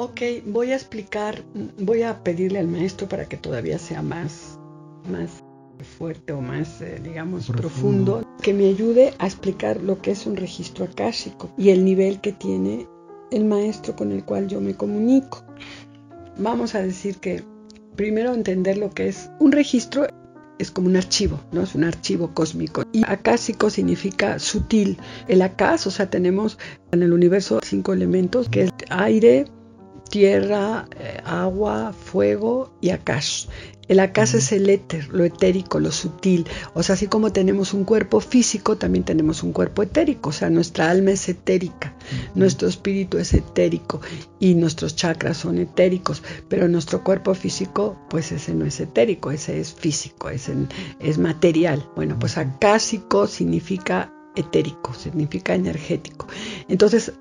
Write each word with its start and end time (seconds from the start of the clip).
Ok, 0.00 0.20
voy 0.46 0.70
a 0.70 0.76
explicar, 0.76 1.42
voy 1.80 2.02
a 2.02 2.22
pedirle 2.22 2.60
al 2.60 2.68
maestro 2.68 3.08
para 3.08 3.24
que 3.24 3.36
todavía 3.36 3.80
sea 3.80 4.00
más, 4.00 4.56
más 5.10 5.42
fuerte 5.98 6.32
o 6.32 6.40
más, 6.40 6.80
eh, 6.80 7.00
digamos, 7.02 7.48
profundo. 7.48 8.24
que 8.40 8.54
me 8.54 8.68
ayude 8.68 9.12
a 9.18 9.26
explicar 9.26 9.82
lo 9.82 10.00
que 10.00 10.12
es 10.12 10.24
un 10.24 10.36
registro 10.36 10.84
akáshico 10.84 11.50
y 11.58 11.70
el 11.70 11.84
nivel 11.84 12.20
que 12.20 12.30
tiene 12.30 12.86
el 13.32 13.44
maestro 13.44 13.96
con 13.96 14.12
el 14.12 14.24
cual 14.24 14.46
yo 14.46 14.60
me 14.60 14.72
comunico. 14.74 15.42
Vamos 16.36 16.76
a 16.76 16.80
decir 16.80 17.16
que 17.16 17.42
primero 17.96 18.32
entender 18.34 18.78
lo 18.78 18.90
que 18.90 19.08
es 19.08 19.28
un 19.40 19.50
registro 19.50 20.06
es 20.60 20.70
como 20.70 20.86
un 20.86 20.96
archivo, 20.96 21.40
¿no? 21.50 21.62
Es 21.62 21.74
un 21.74 21.82
archivo 21.82 22.32
cósmico. 22.34 22.84
Y 22.92 23.02
acásico 23.04 23.68
significa 23.68 24.38
sutil. 24.38 24.96
El 25.26 25.42
acás, 25.42 25.88
o 25.88 25.90
sea, 25.90 26.08
tenemos 26.08 26.56
en 26.92 27.02
el 27.02 27.12
universo 27.12 27.58
cinco 27.64 27.92
elementos, 27.92 28.48
que 28.48 28.62
es 28.62 28.70
aire, 28.90 29.46
tierra, 30.08 30.88
eh, 30.98 31.20
agua, 31.24 31.92
fuego 31.92 32.72
y 32.80 32.90
akash. 32.90 33.46
El 33.88 34.00
akash 34.00 34.34
es 34.34 34.52
el 34.52 34.68
éter, 34.68 35.08
lo 35.08 35.24
etérico, 35.24 35.80
lo 35.80 35.90
sutil. 35.90 36.46
O 36.74 36.82
sea, 36.82 36.94
así 36.94 37.06
como 37.06 37.32
tenemos 37.32 37.72
un 37.72 37.84
cuerpo 37.84 38.20
físico, 38.20 38.76
también 38.76 39.04
tenemos 39.04 39.42
un 39.42 39.52
cuerpo 39.52 39.82
etérico. 39.82 40.28
O 40.28 40.32
sea, 40.32 40.50
nuestra 40.50 40.90
alma 40.90 41.12
es 41.12 41.26
etérica, 41.28 41.94
nuestro 42.34 42.68
espíritu 42.68 43.16
es 43.16 43.32
etérico 43.32 44.02
y 44.38 44.54
nuestros 44.54 44.94
chakras 44.94 45.38
son 45.38 45.58
etéricos. 45.58 46.22
Pero 46.48 46.68
nuestro 46.68 47.02
cuerpo 47.02 47.34
físico, 47.34 47.96
pues 48.10 48.30
ese 48.30 48.54
no 48.54 48.66
es 48.66 48.78
etérico, 48.78 49.30
ese 49.30 49.58
es 49.58 49.72
físico, 49.72 50.28
es, 50.28 50.50
es 51.00 51.18
material. 51.18 51.88
Bueno, 51.96 52.18
pues 52.18 52.36
acásico 52.36 53.26
significa 53.26 54.12
etérico, 54.36 54.92
significa 54.92 55.54
energético. 55.54 56.26
Entonces, 56.68 57.14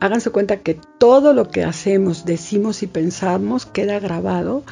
háganse 0.00 0.30
cuenta 0.30 0.60
que 0.60 0.78
todo 0.98 1.32
lo 1.32 1.48
que 1.48 1.62
hacemos, 1.62 2.24
decimos 2.24 2.82
y 2.82 2.86
pensamos 2.86 3.66
queda 3.66 4.00
grabado 4.00 4.64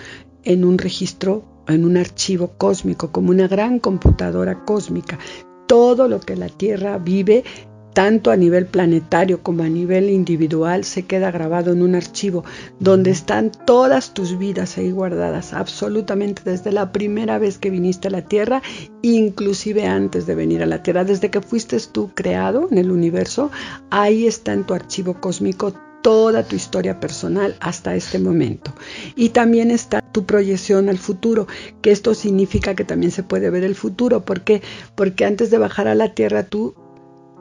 en 0.45 0.65
un 0.65 0.79
registro, 0.79 1.45
en 1.69 1.85
un 1.85 1.97
archivo 1.97 2.53
cósmico, 2.57 3.12
como 3.12 3.31
una 3.31 3.47
gran 3.47 3.79
computadora 3.79 4.65
cósmica. 4.65 5.19
Todo 5.67 6.09
lo 6.09 6.20
que 6.20 6.35
la 6.35 6.48
Tierra 6.48 6.97
vive 6.97 7.45
tanto 7.99 8.31
a 8.31 8.37
nivel 8.37 8.67
planetario 8.67 9.43
como 9.43 9.65
a 9.65 9.69
nivel 9.69 10.09
individual, 10.09 10.85
se 10.85 11.05
queda 11.05 11.33
grabado 11.33 11.73
en 11.73 11.83
un 11.83 11.97
archivo 11.97 12.45
donde 12.79 13.11
están 13.11 13.51
todas 13.67 14.15
tus 14.15 14.39
vidas 14.39 14.79
ahí 14.79 14.93
guardadas, 14.93 15.53
absolutamente 15.53 16.43
desde 16.45 16.71
la 16.71 16.93
primera 16.93 17.41
vez 17.41 17.59
que 17.59 17.71
viniste 17.71 18.07
a 18.07 18.13
la 18.13 18.23
Tierra, 18.23 18.63
inclusive 19.03 19.85
antes 19.89 20.27
de 20.27 20.37
venir 20.37 20.63
a 20.63 20.67
la 20.67 20.81
Tierra, 20.81 21.03
desde 21.03 21.33
que 21.33 21.41
fuiste 21.41 21.77
tú 21.91 22.13
creado 22.15 22.69
en 22.71 22.79
el 22.79 22.93
universo, 22.93 23.51
ahí 23.91 24.29
está 24.29 24.53
en 24.53 24.63
tu 24.63 24.75
archivo 24.75 25.15
cósmico 25.15 25.75
toda 26.01 26.45
tu 26.45 26.55
historia 26.55 27.01
personal 27.01 27.57
hasta 27.59 27.97
este 27.97 28.21
momento. 28.21 28.73
Y 29.17 29.31
también 29.31 29.73
está 29.73 30.03
tu 30.13 30.25
proyección 30.25 30.89
al 30.89 30.99
futuro, 30.99 31.49
que 31.83 31.91
esto 31.91 32.15
significa 32.15 32.77
que 32.77 32.85
también 32.85 33.11
se 33.11 33.25
puede 33.25 33.51
ver 33.51 33.65
el 33.65 33.75
futuro. 33.75 34.25
¿Por 34.25 34.43
qué? 34.43 34.63
Porque 34.95 35.25
antes 35.25 35.51
de 35.51 35.58
bajar 35.58 35.89
a 35.89 35.97
la 35.97 36.14
Tierra 36.14 36.45
tú 36.45 36.77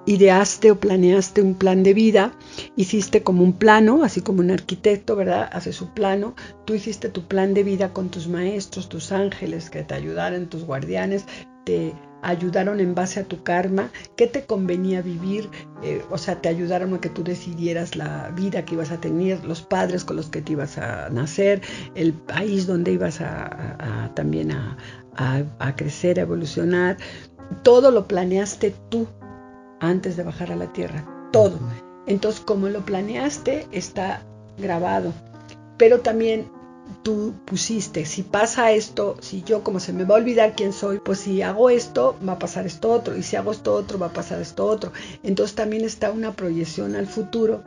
ideaste 0.07 0.71
o 0.71 0.79
planeaste 0.79 1.41
un 1.41 1.53
plan 1.53 1.83
de 1.83 1.93
vida, 1.93 2.31
hiciste 2.77 3.23
como 3.23 3.43
un 3.43 3.53
plano, 3.53 4.03
así 4.03 4.21
como 4.21 4.39
un 4.39 4.49
arquitecto, 4.49 5.15
¿verdad? 5.15 5.49
Hace 5.51 5.73
su 5.73 5.89
plano, 5.89 6.33
tú 6.65 6.73
hiciste 6.73 7.09
tu 7.09 7.27
plan 7.27 7.53
de 7.53 7.63
vida 7.63 7.93
con 7.93 8.09
tus 8.09 8.27
maestros, 8.27 8.89
tus 8.89 9.11
ángeles 9.11 9.69
que 9.69 9.83
te 9.83 9.93
ayudaron, 9.93 10.47
tus 10.47 10.63
guardianes, 10.63 11.25
te 11.65 11.93
ayudaron 12.21 12.79
en 12.79 12.95
base 12.95 13.19
a 13.19 13.25
tu 13.25 13.43
karma, 13.43 13.91
qué 14.15 14.27
te 14.27 14.45
convenía 14.45 15.01
vivir, 15.01 15.49
eh, 15.83 16.01
o 16.09 16.17
sea, 16.17 16.41
te 16.41 16.47
ayudaron 16.47 16.93
a 16.93 17.01
que 17.01 17.09
tú 17.09 17.23
decidieras 17.23 17.97
la 17.97 18.29
vida 18.29 18.63
que 18.63 18.75
ibas 18.75 18.91
a 18.91 19.01
tener, 19.01 19.43
los 19.43 19.61
padres 19.61 20.05
con 20.05 20.15
los 20.15 20.29
que 20.29 20.41
te 20.41 20.53
ibas 20.53 20.77
a 20.77 21.09
nacer, 21.09 21.61
el 21.95 22.13
país 22.13 22.65
donde 22.65 22.93
ibas 22.93 23.19
a, 23.19 24.09
también 24.15 24.53
a, 24.53 24.77
a 25.17 25.75
crecer, 25.75 26.17
a 26.17 26.23
evolucionar. 26.23 26.95
Todo 27.63 27.91
lo 27.91 28.07
planeaste 28.07 28.73
tú, 28.89 29.07
antes 29.79 30.17
de 30.17 30.23
bajar 30.23 30.51
a 30.51 30.55
la 30.55 30.71
tierra, 30.73 31.05
todo. 31.31 31.59
Entonces, 32.05 32.41
como 32.41 32.69
lo 32.69 32.85
planeaste, 32.85 33.67
está 33.71 34.21
grabado. 34.57 35.13
Pero 35.77 35.99
también 35.99 36.49
tú 37.03 37.33
pusiste, 37.45 38.05
si 38.05 38.23
pasa 38.23 38.71
esto, 38.71 39.17
si 39.19 39.43
yo 39.43 39.63
como 39.63 39.79
se 39.79 39.93
me 39.93 40.05
va 40.05 40.15
a 40.15 40.19
olvidar 40.19 40.55
quién 40.55 40.73
soy, 40.73 40.99
pues 40.99 41.19
si 41.19 41.41
hago 41.41 41.69
esto, 41.69 42.15
va 42.27 42.33
a 42.33 42.39
pasar 42.39 42.65
esto 42.65 42.89
otro, 42.91 43.15
y 43.17 43.23
si 43.23 43.35
hago 43.35 43.51
esto 43.51 43.73
otro, 43.73 43.99
va 43.99 44.07
a 44.07 44.13
pasar 44.13 44.41
esto 44.41 44.65
otro. 44.65 44.91
Entonces 45.23 45.55
también 45.55 45.83
está 45.83 46.11
una 46.11 46.33
proyección 46.33 46.95
al 46.95 47.07
futuro, 47.07 47.63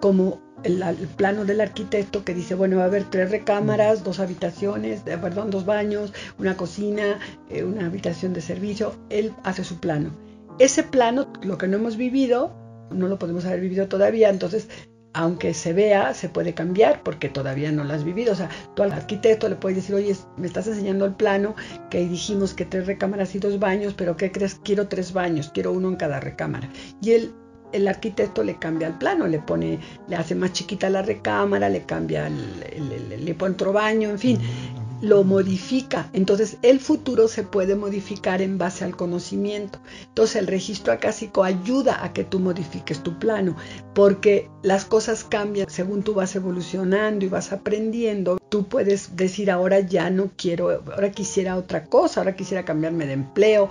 como 0.00 0.40
el, 0.62 0.82
plano 1.16 1.44
del 1.44 1.60
arquitecto 1.60 2.24
que 2.24 2.34
dice, 2.34 2.54
bueno, 2.54 2.78
va 2.78 2.82
a 2.82 2.86
haber 2.86 3.04
tres 3.04 3.30
recámaras, 3.30 4.04
dos 4.04 4.20
habitaciones, 4.20 5.02
perdón, 5.02 5.50
dos 5.50 5.64
baños, 5.64 6.12
una 6.38 6.56
cocina, 6.56 7.18
eh, 7.50 7.64
una 7.64 7.86
habitación 7.86 8.32
de 8.32 8.40
servicio. 8.40 8.94
Él 9.10 9.32
hace 9.44 9.64
su 9.64 9.78
plano 9.78 10.10
ese 10.58 10.82
plano, 10.82 11.32
lo 11.42 11.58
que 11.58 11.68
no 11.68 11.76
hemos 11.76 11.96
vivido, 11.96 12.54
no 12.90 13.08
lo 13.08 13.18
podemos 13.18 13.44
haber 13.44 13.60
vivido 13.60 13.88
todavía, 13.88 14.30
entonces 14.30 14.68
aunque 15.16 15.54
se 15.54 15.72
vea, 15.72 16.12
se 16.12 16.28
puede 16.28 16.52
cambiar 16.52 17.02
porque 17.02 17.30
todavía 17.30 17.72
no 17.72 17.84
lo 17.84 17.94
has 17.94 18.04
vivido. 18.04 18.34
O 18.34 18.36
sea, 18.36 18.50
tú 18.74 18.82
al 18.82 18.92
arquitecto 18.92 19.48
le 19.48 19.56
puedes 19.56 19.76
decir, 19.76 19.94
oye, 19.94 20.14
me 20.36 20.46
estás 20.46 20.66
enseñando 20.66 21.06
el 21.06 21.14
plano 21.14 21.54
que 21.88 22.06
dijimos 22.06 22.52
que 22.52 22.66
tres 22.66 22.86
recámaras 22.86 23.34
y 23.34 23.38
dos 23.38 23.58
baños, 23.58 23.94
pero 23.94 24.14
¿qué 24.18 24.30
crees? 24.30 24.60
Quiero 24.62 24.88
tres 24.88 25.14
baños, 25.14 25.50
quiero 25.54 25.72
uno 25.72 25.88
en 25.88 25.96
cada 25.96 26.20
recámara. 26.20 26.68
Y 27.00 27.12
el, 27.12 27.34
el 27.72 27.88
arquitecto 27.88 28.44
le 28.44 28.58
cambia 28.58 28.88
el 28.88 28.98
plano, 28.98 29.26
le 29.26 29.38
pone, 29.38 29.78
le 30.06 30.16
hace 30.16 30.34
más 30.34 30.52
chiquita 30.52 30.90
la 30.90 31.00
recámara, 31.00 31.70
le 31.70 31.86
cambia, 31.86 32.28
le 32.28 33.34
pone 33.34 33.54
otro 33.54 33.72
baño, 33.72 34.10
en 34.10 34.18
fin 34.18 34.38
lo 35.00 35.24
modifica. 35.24 36.08
Entonces 36.12 36.58
el 36.62 36.80
futuro 36.80 37.28
se 37.28 37.42
puede 37.42 37.74
modificar 37.74 38.42
en 38.42 38.58
base 38.58 38.84
al 38.84 38.96
conocimiento. 38.96 39.78
Entonces 40.08 40.36
el 40.36 40.46
registro 40.46 40.92
acásico 40.92 41.44
ayuda 41.44 42.04
a 42.04 42.12
que 42.12 42.24
tú 42.24 42.38
modifiques 42.38 43.02
tu 43.02 43.18
plano, 43.18 43.56
porque 43.94 44.50
las 44.62 44.84
cosas 44.84 45.24
cambian 45.24 45.68
según 45.68 46.02
tú 46.02 46.14
vas 46.14 46.34
evolucionando 46.34 47.24
y 47.24 47.28
vas 47.28 47.52
aprendiendo. 47.52 48.38
Tú 48.48 48.68
puedes 48.68 49.16
decir 49.16 49.50
ahora 49.50 49.80
ya 49.80 50.10
no 50.10 50.30
quiero, 50.36 50.82
ahora 50.92 51.10
quisiera 51.10 51.56
otra 51.56 51.84
cosa, 51.84 52.20
ahora 52.20 52.36
quisiera 52.36 52.64
cambiarme 52.64 53.06
de 53.06 53.14
empleo, 53.14 53.68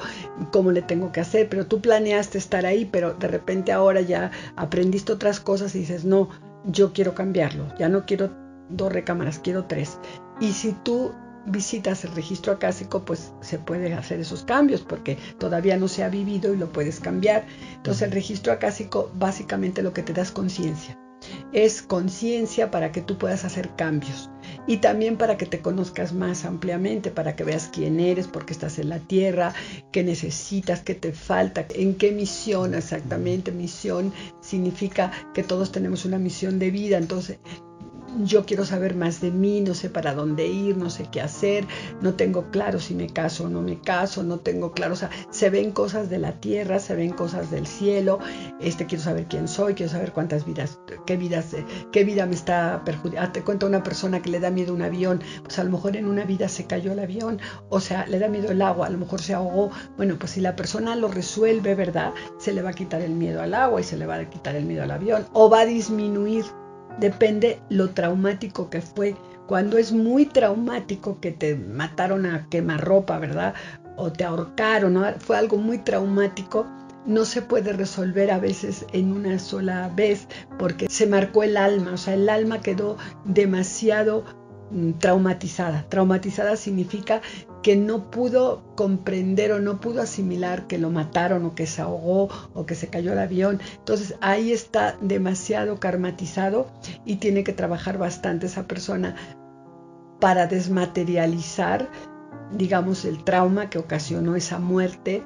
cómo 0.52 0.72
le 0.72 0.81
tengo 0.81 1.12
que 1.12 1.22
hacer, 1.22 1.50
pero 1.50 1.66
tú 1.66 1.81
planeaste 1.81 2.38
estar 2.38 2.66
ahí, 2.66 2.86
pero 2.86 3.13
de 3.13 3.28
repente 3.28 3.72
ahora 3.72 4.02
ya 4.02 4.31
aprendiste 4.56 5.13
otras 5.13 5.40
cosas 5.40 5.75
y 5.75 5.80
dices, 5.80 6.06
no, 6.06 6.30
yo 6.66 6.94
quiero 6.94 7.16
cambiarlo, 7.16 7.66
ya 7.78 7.90
no 7.90 8.06
quiero 8.06 8.44
dos 8.70 8.92
recámaras, 8.92 9.40
quiero 9.40 9.66
tres. 9.66 10.00
Y 10.40 10.52
si 10.53 10.74
tú 10.84 11.14
visitas 11.46 12.03
el 12.06 12.16
registro 12.16 12.53
acásico, 12.53 13.06
pues 13.06 13.34
se 13.42 13.59
puede 13.59 13.94
hacer 13.94 14.20
esos 14.20 14.44
cambios 14.44 14.81
porque 14.81 15.18
todavía 15.38 15.78
no 15.78 15.88
se 15.88 16.03
ha 16.03 16.09
vivido 16.09 16.53
y 16.53 16.58
lo 16.58 16.72
puedes 16.72 17.00
cambiar. 17.00 17.46
Entonces 17.75 18.04
el 18.04 18.12
registro 18.12 18.52
acásico 18.54 19.12
básicamente 19.16 19.84
lo 19.84 19.94
que 19.94 20.04
te 20.04 20.14
da 20.14 20.24
es 20.24 20.31
conciencia. 20.31 20.98
Es 21.54 21.81
conciencia 21.81 22.70
para 22.70 22.92
que 22.92 23.02
tú 23.02 23.18
puedas 23.18 23.46
hacer 23.46 23.75
cambios 23.75 24.30
y 24.68 24.78
también 24.78 25.18
para 25.18 25.38
que 25.38 25.45
te 25.45 25.60
conozcas 25.60 26.13
más 26.13 26.45
ampliamente, 26.45 27.10
para 27.10 27.36
que 27.36 27.44
veas 27.44 27.69
quién 27.72 28.00
eres, 28.00 28.28
por 28.28 28.45
qué 28.45 28.54
estás 28.54 28.78
en 28.78 28.89
la 28.89 29.00
tierra, 29.00 29.54
qué 29.92 30.04
necesitas, 30.04 30.81
qué 30.81 30.94
te 30.94 31.13
falta, 31.13 31.66
en 31.74 31.95
qué 31.95 32.12
misión 32.12 32.75
exactamente. 32.75 33.51
Misión 33.51 34.13
significa 34.42 35.12
que 35.34 35.44
todos 35.44 35.72
tenemos 35.72 36.06
una 36.06 36.19
misión 36.19 36.60
de 36.60 36.69
vida, 36.69 36.98
entonces 36.98 37.39
yo 38.23 38.45
quiero 38.45 38.65
saber 38.65 38.95
más 38.95 39.21
de 39.21 39.31
mí, 39.31 39.62
no 39.62 39.73
sé 39.73 39.89
para 39.89 40.13
dónde 40.13 40.47
ir, 40.47 40.77
no 40.77 40.89
sé 40.89 41.07
qué 41.12 41.21
hacer, 41.21 41.65
no 42.01 42.13
tengo 42.13 42.50
claro 42.51 42.79
si 42.79 42.95
me 42.95 43.07
caso 43.07 43.45
o 43.45 43.50
no 43.50 43.62
me 43.62 43.79
caso, 43.79 44.23
no 44.23 44.39
tengo 44.39 44.71
claro, 44.71 44.94
o 44.94 44.97
sea, 44.97 45.09
se 45.29 45.50
ven 45.50 45.71
cosas 45.71 46.09
de 46.09 46.19
la 46.19 46.33
tierra, 46.39 46.79
se 46.79 46.95
ven 46.95 47.12
cosas 47.12 47.51
del 47.51 47.67
cielo, 47.67 48.19
este 48.59 48.85
quiero 48.85 49.03
saber 49.03 49.25
quién 49.25 49.47
soy, 49.47 49.73
quiero 49.73 49.91
saber 49.91 50.13
cuántas 50.13 50.45
vidas, 50.45 50.79
qué 51.06 51.17
vidas, 51.17 51.56
qué 51.91 52.03
vida 52.03 52.25
me 52.25 52.35
está 52.35 52.81
perjudicando. 52.85 53.27
Ah, 53.27 53.31
te 53.31 53.44
cuento 53.44 53.67
una 53.67 53.83
persona 53.83 54.21
que 54.21 54.29
le 54.29 54.39
da 54.39 54.50
miedo 54.50 54.73
un 54.73 54.81
avión, 54.81 55.21
pues 55.44 55.59
a 55.59 55.63
lo 55.63 55.71
mejor 55.71 55.95
en 55.95 56.07
una 56.07 56.23
vida 56.23 56.47
se 56.47 56.65
cayó 56.65 56.91
el 56.91 57.00
avión, 57.00 57.39
o 57.69 57.79
sea, 57.79 58.06
le 58.07 58.19
da 58.19 58.27
miedo 58.27 58.51
el 58.51 58.62
agua, 58.62 58.88
a 58.88 58.89
lo 58.89 58.97
mejor 58.97 59.21
se 59.21 59.33
ahogó. 59.33 59.71
Bueno, 59.97 60.15
pues 60.17 60.31
si 60.31 60.41
la 60.41 60.56
persona 60.56 60.95
lo 60.95 61.07
resuelve, 61.07 61.75
¿verdad? 61.75 62.13
Se 62.38 62.53
le 62.53 62.62
va 62.62 62.71
a 62.71 62.73
quitar 62.73 63.01
el 63.01 63.12
miedo 63.12 63.41
al 63.41 63.53
agua 63.53 63.81
y 63.81 63.83
se 63.83 63.97
le 63.97 64.06
va 64.06 64.15
a 64.15 64.29
quitar 64.29 64.56
el 64.56 64.65
miedo 64.65 64.83
al 64.83 64.91
avión, 64.91 65.25
o 65.33 65.50
va 65.50 65.62
a 65.62 65.65
disminuir 65.65 66.45
depende 67.00 67.59
lo 67.69 67.89
traumático 67.92 68.69
que 68.69 68.81
fue. 68.81 69.15
Cuando 69.47 69.77
es 69.77 69.92
muy 69.92 70.25
traumático 70.25 71.19
que 71.19 71.31
te 71.31 71.56
mataron 71.56 72.25
a 72.25 72.47
quemarropa, 72.50 73.19
¿verdad? 73.19 73.53
O 73.95 74.12
te 74.12 74.24
ahorcaron, 74.24 75.01
fue 75.19 75.38
algo 75.38 75.57
muy 75.57 75.77
traumático, 75.77 76.65
no 77.06 77.25
se 77.25 77.42
puede 77.42 77.74
resolver 77.74 78.31
a 78.31 78.39
veces 78.39 78.86
en 78.92 79.12
una 79.12 79.38
sola 79.38 79.92
vez 79.95 80.27
porque 80.57 80.88
se 80.89 81.06
marcó 81.06 81.44
el 81.44 81.56
alma, 81.57 81.94
o 81.94 81.97
sea, 81.97 82.15
el 82.15 82.27
alma 82.30 82.62
quedó 82.62 82.98
demasiado 83.25 84.25
traumatizada. 85.00 85.85
Traumatizada 85.89 86.56
significa 86.56 87.21
que 87.62 87.75
no 87.75 88.12
pudo 88.12 88.63
comprender 88.75 89.51
o 89.51 89.59
no 89.59 89.79
pudo 89.79 90.01
asimilar 90.01 90.67
que 90.67 90.77
lo 90.77 90.89
mataron 90.89 91.45
o 91.45 91.56
que 91.56 91.65
se 91.65 91.81
ahogó 91.81 92.29
o 92.53 92.65
que 92.65 92.75
se 92.75 92.88
cayó 92.88 93.13
el 93.13 93.19
avión. 93.19 93.59
Entonces 93.77 94.15
ahí 94.21 94.51
está 94.51 94.97
demasiado 95.01 95.79
karmatizado 95.79 96.67
y 97.06 97.17
tiene 97.17 97.44
que 97.44 97.53
trabajar 97.53 97.97
bastante 97.97 98.47
esa 98.47 98.67
persona 98.67 99.15
para 100.19 100.47
desmaterializar, 100.47 101.89
digamos, 102.51 103.06
el 103.06 103.23
trauma 103.23 103.69
que 103.69 103.79
ocasionó 103.79 104.35
esa 104.35 104.59
muerte 104.59 105.23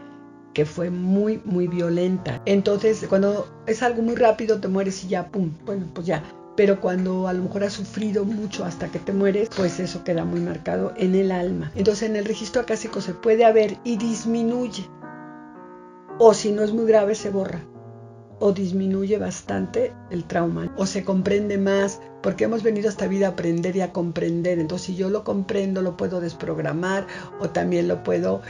que 0.54 0.66
fue 0.66 0.90
muy, 0.90 1.42
muy 1.46 1.68
violenta. 1.68 2.42
Entonces, 2.46 3.06
cuando 3.08 3.48
es 3.68 3.84
algo 3.84 4.02
muy 4.02 4.16
rápido, 4.16 4.60
te 4.60 4.68
mueres 4.68 5.04
y 5.04 5.10
ya, 5.10 5.28
pum, 5.28 5.52
bueno, 5.66 5.88
pues 5.94 6.08
ya. 6.08 6.24
Pero 6.60 6.82
cuando 6.82 7.30
a 7.30 7.32
lo 7.32 7.44
mejor 7.44 7.64
has 7.64 7.72
sufrido 7.72 8.26
mucho 8.26 8.66
hasta 8.66 8.90
que 8.90 9.00
te 9.00 9.14
mueres, 9.14 9.48
pues 9.56 9.80
eso 9.80 10.04
queda 10.04 10.26
muy 10.26 10.42
marcado 10.42 10.92
en 10.98 11.16
el 11.16 11.32
alma. 11.32 11.72
Entonces, 11.74 12.10
en 12.10 12.18
el 12.18 12.26
registro 12.26 12.62
acásico 12.62 13.00
se 13.00 13.14
puede 13.14 13.46
haber 13.46 13.78
y 13.86 13.96
disminuye. 13.96 14.86
O 16.18 16.34
si 16.34 16.52
no 16.52 16.62
es 16.62 16.74
muy 16.74 16.86
grave, 16.86 17.16
se 17.16 17.30
borra 17.30 17.62
o 18.42 18.52
disminuye 18.52 19.18
bastante 19.18 19.94
el 20.10 20.26
trauma 20.26 20.74
o 20.76 20.86
se 20.86 21.06
comprende 21.06 21.58
más 21.58 22.02
porque 22.22 22.44
hemos 22.44 22.62
venido 22.62 22.88
a 22.88 22.92
esta 22.92 23.08
vida 23.08 23.28
a 23.28 23.32
aprender 23.32 23.78
y 23.78 23.82
a 23.82 23.94
comprender. 23.94 24.60
Entonces, 24.60 24.88
si 24.88 24.96
yo 24.98 25.10
lo 25.10 25.24
comprendo, 25.24 25.82
lo 25.82 25.96
puedo 25.96 26.20
desprogramar 26.20 27.08
o 27.40 27.52
también 27.52 27.88
lo 27.88 28.04
puedo 28.04 28.42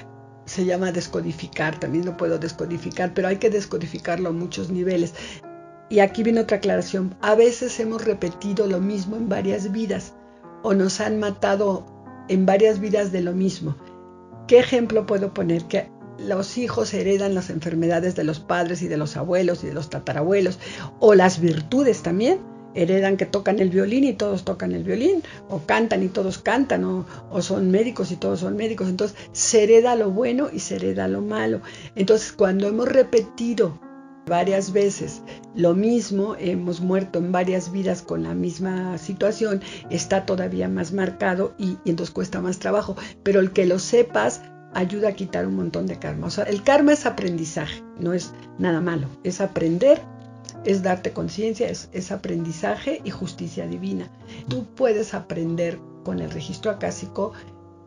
se 0.45 0.65
llama 0.65 0.91
descodificar, 0.91 1.79
también 1.79 2.07
lo 2.07 2.17
puedo 2.17 2.39
descodificar, 2.39 3.13
pero 3.13 3.27
hay 3.27 3.37
que 3.37 3.51
descodificarlo 3.51 4.29
a 4.29 4.31
muchos 4.31 4.71
niveles. 4.71 5.13
Y 5.89 5.99
aquí 5.99 6.23
viene 6.23 6.41
otra 6.41 6.57
aclaración. 6.57 7.15
A 7.21 7.35
veces 7.35 7.79
hemos 7.79 8.05
repetido 8.05 8.67
lo 8.67 8.79
mismo 8.79 9.15
en 9.15 9.27
varias 9.27 9.71
vidas 9.71 10.13
o 10.61 10.73
nos 10.73 10.99
han 11.01 11.19
matado 11.19 11.85
en 12.27 12.45
varias 12.45 12.79
vidas 12.79 13.11
de 13.11 13.21
lo 13.21 13.33
mismo. 13.33 13.75
¿Qué 14.47 14.59
ejemplo 14.59 15.05
puedo 15.05 15.33
poner? 15.33 15.65
Que 15.65 15.89
los 16.19 16.57
hijos 16.57 16.93
heredan 16.93 17.33
las 17.33 17.49
enfermedades 17.49 18.15
de 18.15 18.23
los 18.23 18.39
padres 18.39 18.81
y 18.81 18.87
de 18.87 18.97
los 18.97 19.17
abuelos 19.17 19.63
y 19.63 19.67
de 19.67 19.73
los 19.73 19.89
tatarabuelos, 19.89 20.59
o 20.99 21.15
las 21.15 21.39
virtudes 21.39 22.03
también. 22.03 22.39
Heredan 22.75 23.17
que 23.17 23.25
tocan 23.25 23.59
el 23.59 23.71
violín 23.71 24.03
y 24.03 24.13
todos 24.13 24.45
tocan 24.45 24.73
el 24.73 24.83
violín, 24.83 25.23
o 25.49 25.61
cantan 25.65 26.03
y 26.03 26.07
todos 26.07 26.37
cantan, 26.37 26.83
o, 26.83 27.41
son 27.41 27.71
médicos 27.71 28.11
y 28.11 28.15
todos 28.15 28.41
son 28.41 28.55
médicos. 28.55 28.89
Entonces 28.89 29.17
se 29.31 29.63
hereda 29.63 29.95
lo 29.95 30.11
bueno 30.11 30.49
y 30.53 30.59
se 30.59 30.75
hereda 30.75 31.07
lo 31.07 31.21
malo. 31.21 31.61
Entonces 31.95 32.31
cuando 32.31 32.67
hemos 32.67 32.87
repetido 32.87 33.79
varias 34.25 34.71
veces 34.71 35.21
lo 35.55 35.73
mismo, 35.73 36.35
hemos 36.37 36.81
muerto 36.81 37.19
en 37.19 37.31
varias 37.31 37.71
vidas 37.71 38.01
con 38.01 38.23
la 38.23 38.33
misma 38.33 38.97
situación, 38.97 39.61
está 39.89 40.25
todavía 40.25 40.69
más 40.69 40.91
marcado 40.91 41.53
y, 41.57 41.77
y, 41.83 41.89
entonces 41.91 42.13
cuesta 42.13 42.41
más 42.41 42.59
trabajo. 42.59 42.95
Pero 43.23 43.39
el 43.39 43.51
que 43.51 43.65
lo 43.65 43.79
sepas 43.79 44.41
ayuda 44.73 45.09
a 45.09 45.13
quitar 45.13 45.47
un 45.47 45.55
montón 45.55 45.87
de 45.87 45.97
karma. 45.97 46.27
O 46.27 46.29
sea, 46.29 46.43
el 46.45 46.63
karma 46.63 46.93
es 46.93 47.05
aprendizaje, 47.05 47.83
no 47.99 48.13
es 48.13 48.33
nada 48.57 48.81
malo, 48.81 49.07
es 49.23 49.41
aprender, 49.41 50.01
es 50.65 50.83
darte 50.83 51.11
conciencia, 51.11 51.69
es, 51.69 51.89
es, 51.91 52.11
aprendizaje 52.11 53.01
y 53.03 53.09
justicia 53.09 53.67
divina. 53.67 54.09
Tú 54.47 54.65
puedes 54.75 55.13
aprender 55.13 55.79
con 56.03 56.19
el 56.19 56.31
registro 56.31 56.71
acásico 56.71 57.33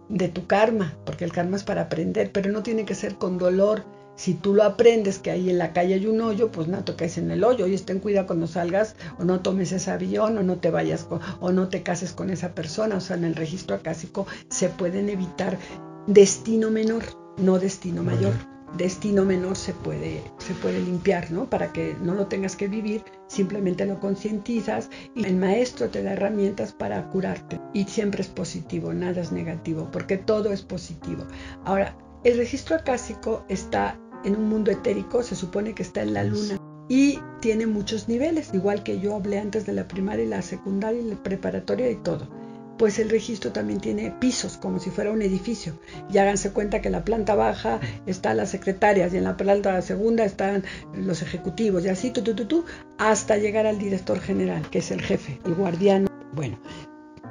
de 0.09 0.29
tu 0.29 0.47
karma, 0.47 0.95
porque 1.05 1.25
el 1.25 1.33
karma 1.33 1.57
es 1.57 1.65
para 1.65 1.83
aprender, 1.83 2.33
pero 2.33 2.51
no 2.51 2.63
tiene 2.63 2.85
que 2.85 2.95
ser 2.95 3.17
con 3.17 3.39
dolor. 3.39 3.85
Si 4.23 4.35
tú 4.35 4.55
lo 4.55 4.63
aprendes 4.63 5.19
que 5.19 5.33
ahí 5.33 5.51
en 5.51 5.59
la 5.59 5.73
calle 5.73 5.95
hay 5.95 6.07
un 6.07 6.21
hoyo, 6.21 6.53
pues 6.53 6.69
no 6.69 6.85
toques 6.85 7.19
en 7.19 7.33
el 7.33 7.43
hoyo 7.43 7.67
y 7.67 7.77
ten 7.79 7.99
cuidado 7.99 8.29
cuando 8.29 8.47
salgas 8.47 8.95
o 9.19 9.25
no 9.25 9.41
tomes 9.41 9.73
ese 9.73 9.91
avión 9.91 10.39
o 10.39 10.45
no 10.45 10.59
te 10.59 10.71
vayas 10.71 11.09
o 11.41 11.51
no 11.51 11.69
te 11.69 11.83
cases 11.83 12.13
con 12.13 12.31
esa 12.31 12.55
persona. 12.55 12.99
O 12.99 13.01
sea, 13.01 13.17
en 13.17 13.25
el 13.25 13.35
registro 13.35 13.75
acásico 13.75 14.29
se 14.49 14.69
pueden 14.69 15.09
evitar 15.09 15.59
destino 16.07 16.71
menor, 16.71 17.03
no 17.37 17.59
destino 17.59 18.05
mayor. 18.05 18.33
Destino 18.79 19.25
menor 19.25 19.57
se 19.57 19.73
puede, 19.73 20.23
se 20.39 20.55
puede 20.55 20.81
limpiar, 20.81 21.33
¿no? 21.33 21.51
Para 21.51 21.73
que 21.73 21.97
no 22.01 22.15
lo 22.15 22.29
tengas 22.29 22.55
que 22.55 22.69
vivir, 22.69 23.03
simplemente 23.27 23.87
lo 23.87 23.99
concientizas 23.99 24.89
y 25.17 25.25
el 25.25 25.35
maestro 25.35 25.89
te 25.89 26.01
da 26.05 26.13
herramientas 26.13 26.71
para 26.71 27.11
curarte. 27.11 27.61
Y 27.75 27.87
siempre 27.87 28.23
es 28.23 28.29
positivo, 28.29 28.95
nada 28.95 29.21
es 29.21 29.33
negativo, 29.33 29.89
porque 29.91 30.17
todo 30.17 30.53
es 30.53 30.63
positivo. 30.63 31.25
Ahora, 31.65 31.97
el 32.25 32.37
registro 32.37 32.77
acásico 32.77 33.45
está 33.49 33.99
en 34.25 34.37
un 34.37 34.49
mundo 34.49 34.71
etérico, 34.71 35.23
se 35.23 35.37
supone 35.37 35.75
que 35.75 35.83
está 35.83 36.03
en 36.03 36.15
la 36.15 36.25
luna 36.25 36.59
y 36.89 37.19
tiene 37.41 37.67
muchos 37.67 38.09
niveles, 38.09 38.53
igual 38.53 38.83
que 38.83 39.01
yo 39.01 39.15
hablé 39.15 39.39
antes 39.39 39.67
de 39.67 39.73
la 39.73 39.89
primaria 39.89 40.25
y 40.25 40.29
la 40.29 40.43
secundaria 40.43 41.01
y 41.01 41.11
la 41.11 41.23
preparatoria 41.23 41.91
y 41.91 41.97
todo 41.97 42.29
pues 42.83 42.99
el 42.99 43.11
registro 43.11 43.53
también 43.53 43.81
tiene 43.81 44.11
pisos, 44.11 44.57
como 44.57 44.81
si 44.81 44.91
fuera 44.91 45.13
un 45.13 45.23
edificio. 45.23 45.79
Y 46.11 46.19
háganse 46.19 46.51
cuenta 46.51 46.81
que 46.81 46.89
en 46.89 46.93
la 46.93 47.05
planta 47.05 47.37
baja 47.37 47.79
están 48.07 48.39
las 48.39 48.51
secretarias 48.51 49.15
y 49.15 49.19
en 49.19 49.25
la 49.25 49.37
planta 49.37 49.81
segunda 49.83 50.25
están 50.25 50.65
los 50.93 51.23
ejecutivos 51.23 51.85
y 51.85 51.91
así, 51.91 52.11
tú, 52.11 52.23
tú, 52.23 52.35
tú, 52.35 52.47
tú, 52.47 52.65
hasta 52.99 53.37
llegar 53.37 53.67
al 53.67 53.79
director 53.79 54.19
general, 54.19 54.69
que 54.69 54.79
es 54.79 54.91
el 54.91 55.01
jefe, 55.01 55.39
el 55.45 55.55
guardián. 55.55 56.09
Bueno, 56.33 56.59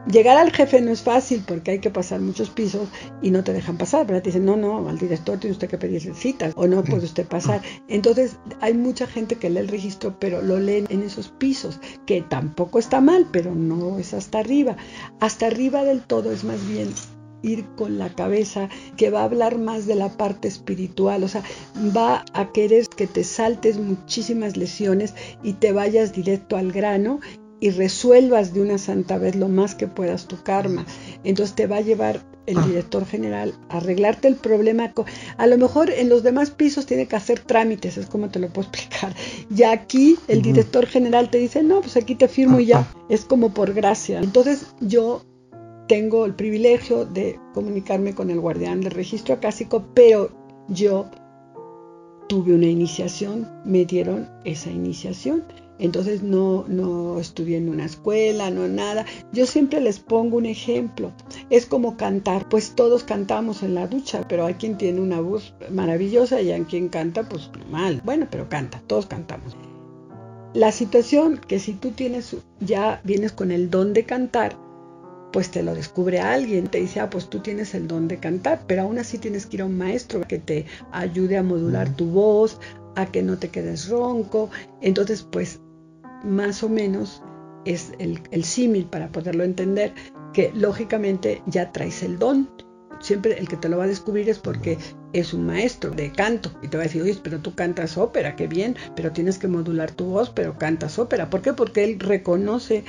Llegar 0.08 0.38
al 0.38 0.52
jefe 0.52 0.82
no 0.82 0.92
es 0.92 1.02
fácil 1.02 1.44
porque 1.46 1.72
hay 1.72 1.80
que 1.80 1.92
pasar 1.92 2.22
muchos 2.22 2.50
pisos 2.50 2.90
y 3.22 3.30
no 3.30 3.44
te 3.44 3.54
dejan 3.54 3.78
pasar, 3.78 4.08
¿verdad? 4.08 4.24
Te 4.24 4.30
dicen, 4.30 4.46
no, 4.46 4.58
no, 4.58 4.90
al 4.90 4.98
director 4.98 5.40
tiene 5.40 5.54
usted 5.54 5.70
que 5.70 5.78
pedir 5.78 6.02
citas 6.16 6.54
o 6.56 6.66
no 6.68 6.84
puede 6.84 7.06
usted 7.06 7.28
pasar. 7.28 7.62
Entonces 7.88 8.38
hay 8.62 8.74
mucha 8.74 9.06
gente 9.06 9.36
que 9.36 9.50
lee 9.50 9.60
el 9.60 9.68
registro, 9.68 10.18
pero 10.20 10.42
lo 10.42 10.60
leen 10.60 10.88
en 10.90 11.04
esos 11.04 11.30
pisos, 11.30 11.80
que 12.08 12.22
tampoco 12.22 12.80
está 12.80 13.00
mal, 13.00 13.28
pero 13.32 13.54
no 13.54 14.00
es 14.00 14.14
hasta 14.14 14.40
arriba. 14.40 14.76
Hasta 15.20 15.48
arriba 15.48 15.84
del 15.84 16.02
todo 16.02 16.32
es 16.32 16.44
más 16.44 16.68
bien 16.68 16.90
ir 17.44 17.66
con 17.76 17.98
la 17.98 18.10
cabeza, 18.10 18.70
que 18.98 19.10
va 19.10 19.22
a 19.22 19.26
hablar 19.26 19.58
más 19.58 19.86
de 19.88 19.96
la 19.96 20.10
parte 20.10 20.48
espiritual, 20.48 21.24
o 21.24 21.28
sea, 21.28 21.44
va 21.96 22.24
a 22.34 22.52
querer 22.52 22.88
que 22.88 23.08
te 23.08 23.24
saltes 23.24 23.78
muchísimas 23.78 24.58
lesiones 24.58 25.14
y 25.44 25.54
te 25.54 25.72
vayas 25.72 26.14
directo 26.14 26.58
al 26.58 26.72
grano 26.72 27.20
y 27.62 27.70
resuelvas 27.70 28.54
de 28.54 28.62
una 28.62 28.78
santa 28.78 29.18
vez 29.18 29.36
lo 29.36 29.48
más 29.48 29.76
que 29.76 29.88
puedas 29.88 30.28
tu 30.28 30.42
karma. 30.44 30.86
Entonces 31.24 31.56
te 31.56 31.68
va 31.68 31.78
a 31.78 31.82
llevar 31.82 32.26
el 32.48 32.58
ah. 32.58 32.66
director 32.66 33.06
general 33.06 33.54
a 33.70 33.78
arreglarte 33.78 34.28
el 34.28 34.36
problema. 34.36 34.92
A 35.38 35.48
lo 35.48 35.58
mejor 35.58 35.92
en 35.92 36.10
los 36.10 36.24
demás 36.24 36.50
pisos 36.50 36.88
tiene 36.88 37.08
que 37.08 37.16
hacer 37.16 37.40
trámites, 37.40 37.98
es 37.98 38.08
como 38.08 38.30
te 38.30 38.40
lo 38.40 38.50
puedo 38.50 38.68
explicar. 38.74 39.16
Y 39.56 39.64
aquí 39.64 40.18
el 40.28 40.42
director 40.42 40.86
general 40.88 41.30
te 41.30 41.38
dice, 41.38 41.64
no, 41.64 41.82
pues 41.82 41.96
aquí 41.96 42.16
te 42.16 42.28
firmo 42.28 42.60
y 42.60 42.66
ya. 42.66 42.86
Es 43.10 43.24
como 43.24 43.54
por 43.54 43.74
gracia. 43.74 44.20
Entonces 44.20 44.66
yo 44.82 45.24
tengo 45.88 46.26
el 46.26 46.34
privilegio 46.34 47.06
de 47.06 47.40
comunicarme 47.54 48.16
con 48.16 48.32
el 48.32 48.40
guardián 48.40 48.82
del 48.82 48.92
registro 48.92 49.36
acásico, 49.36 49.86
pero 49.94 50.32
yo 50.68 51.06
tuve 52.28 52.56
una 52.56 52.68
iniciación, 52.68 53.48
me 53.66 53.86
dieron 53.86 54.30
esa 54.46 54.72
iniciación. 54.72 55.44
Entonces 55.82 56.22
no, 56.22 56.64
no 56.68 57.20
estudié 57.20 57.58
en 57.58 57.68
una 57.68 57.86
escuela, 57.86 58.52
no 58.52 58.68
nada. 58.68 59.04
Yo 59.34 59.48
siempre 59.48 59.82
les 59.82 60.00
pongo 60.00 60.38
un 60.38 60.46
ejemplo. 60.46 61.12
Es 61.50 61.66
como 61.66 61.98
cantar, 61.98 62.48
pues 62.50 62.76
todos 62.76 63.04
cantamos 63.04 63.64
en 63.64 63.74
la 63.74 63.88
ducha, 63.88 64.26
pero 64.30 64.46
hay 64.46 64.54
quien 64.54 64.78
tiene 64.78 65.02
una 65.02 65.20
voz 65.20 65.56
maravillosa 65.72 66.40
y 66.40 66.52
hay 66.52 66.62
quien 66.66 66.88
canta 66.88 67.28
pues 67.28 67.50
mal. 67.72 68.00
Bueno, 68.06 68.28
pero 68.30 68.48
canta, 68.48 68.82
todos 68.86 69.08
cantamos. 69.08 69.58
La 70.54 70.72
situación 70.72 71.40
que 71.48 71.58
si 71.58 71.74
tú 71.74 71.92
tienes, 71.92 72.36
ya 72.60 73.02
vienes 73.04 73.32
con 73.32 73.52
el 73.52 73.72
don 73.72 73.94
de 73.94 74.04
cantar, 74.04 74.58
pues 75.34 75.50
te 75.50 75.64
lo 75.64 75.74
descubre 75.74 76.20
alguien, 76.20 76.68
te 76.68 76.80
dice, 76.80 77.00
ah, 77.00 77.10
pues 77.10 77.28
tú 77.28 77.40
tienes 77.40 77.74
el 77.74 77.88
don 77.88 78.08
de 78.08 78.18
cantar, 78.18 78.66
pero 78.68 78.84
aún 78.84 79.00
así 79.00 79.18
tienes 79.18 79.48
que 79.48 79.58
ir 79.58 79.62
a 79.64 79.66
un 79.66 79.78
maestro 79.78 80.22
que 80.28 80.38
te 80.38 80.66
ayude 80.92 81.38
a 81.38 81.44
modular 81.44 81.96
tu 81.96 82.06
voz, 82.06 82.60
a 82.96 83.08
que 83.08 83.24
no 83.24 83.38
te 83.38 83.50
quedes 83.50 83.90
ronco. 83.90 84.50
Entonces, 84.82 85.24
pues 85.24 85.62
más 86.24 86.64
o 86.64 86.70
menos 86.70 87.22
es 87.66 87.94
el, 88.00 88.44
símil 88.44 88.86
para 88.86 89.12
poderlo 89.12 89.44
entender, 89.44 89.94
que 90.34 90.52
lógicamente 90.54 91.42
ya 91.46 91.72
traes 91.72 92.04
el 92.04 92.18
don. 92.18 92.50
Siempre 93.00 93.38
el 93.40 93.48
que 93.48 93.58
te 93.58 93.68
lo 93.68 93.78
va 93.78 93.86
a 93.86 93.88
descubrir 93.88 94.30
es 94.30 94.38
porque 94.38 94.78
es 95.14 95.34
un 95.34 95.46
maestro 95.46 95.92
de 95.92 96.12
canto 96.12 96.52
y 96.62 96.68
te 96.68 96.78
va 96.78 96.84
a 96.84 96.86
decir, 96.86 97.02
oye, 97.02 97.18
pero 97.22 97.40
tú 97.40 97.56
cantas 97.56 97.98
ópera, 97.98 98.36
qué 98.36 98.48
bien, 98.48 98.76
pero 98.96 99.12
tienes 99.12 99.40
que 99.40 99.48
modular 99.48 99.92
tu 99.92 100.06
voz, 100.06 100.30
pero 100.30 100.58
cantas 100.58 101.00
ópera. 101.00 101.30
¿Por 101.30 101.42
qué? 101.42 101.54
Porque 101.54 101.84
él 101.84 102.00
reconoce 102.00 102.84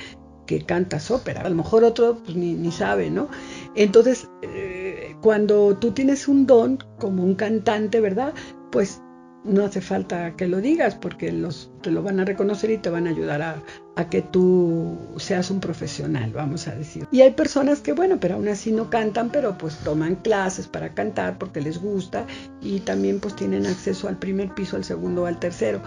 que 0.45 0.65
cantas 0.65 1.09
ópera. 1.09 1.41
A 1.41 1.49
lo 1.49 1.55
mejor 1.55 1.83
otro 1.83 2.19
pues, 2.23 2.35
ni, 2.35 2.71
sabe, 2.71 3.09
¿no? 3.09 3.29
Entonces, 3.75 4.29
eh, 4.43 5.15
cuando 5.21 5.77
tú 5.77 5.91
tienes 5.91 6.27
un 6.27 6.45
don 6.45 6.77
como 6.99 7.23
un 7.23 7.35
cantante, 7.35 7.99
¿verdad? 7.99 8.33
Pues 8.71 9.01
no 9.43 9.65
hace 9.65 9.81
falta 9.81 10.35
que 10.35 10.47
lo 10.47 10.61
digas 10.61 10.95
porque 10.95 11.31
los, 11.31 11.69
te 11.81 11.91
lo 11.91 12.01
van 12.01 12.19
a 12.19 12.25
reconocer 12.25 12.71
y 12.71 12.77
te 12.77 12.89
van 12.89 13.07
a 13.07 13.09
ayudar 13.09 13.41
a, 13.41 14.09
que 14.09 14.21
tú 14.21 14.97
seas 15.17 15.51
un 15.51 15.59
profesional, 15.59 16.31
vamos 16.31 16.67
a 16.67 16.75
decir. 16.75 17.07
Y 17.11 17.21
hay 17.21 17.31
personas 17.31 17.79
que, 17.79 17.93
bueno, 17.93 18.17
pero 18.19 18.35
aún 18.35 18.47
así 18.47 18.71
no 18.71 18.89
cantan, 18.89 19.29
pero 19.29 19.57
pues 19.57 19.77
toman 19.77 20.15
clases 20.15 20.67
para 20.67 20.93
cantar 20.93 21.37
porque 21.37 21.61
les 21.61 21.79
gusta 21.79 22.25
y 22.61 22.79
también 22.81 23.19
pues 23.19 23.35
tienen 23.35 23.65
acceso 23.65 24.07
al 24.07 24.17
primer 24.17 24.53
piso, 24.53 24.77
al 24.77 24.83
segundo 24.83 25.25
al 25.25 25.39
tercero. 25.39 25.81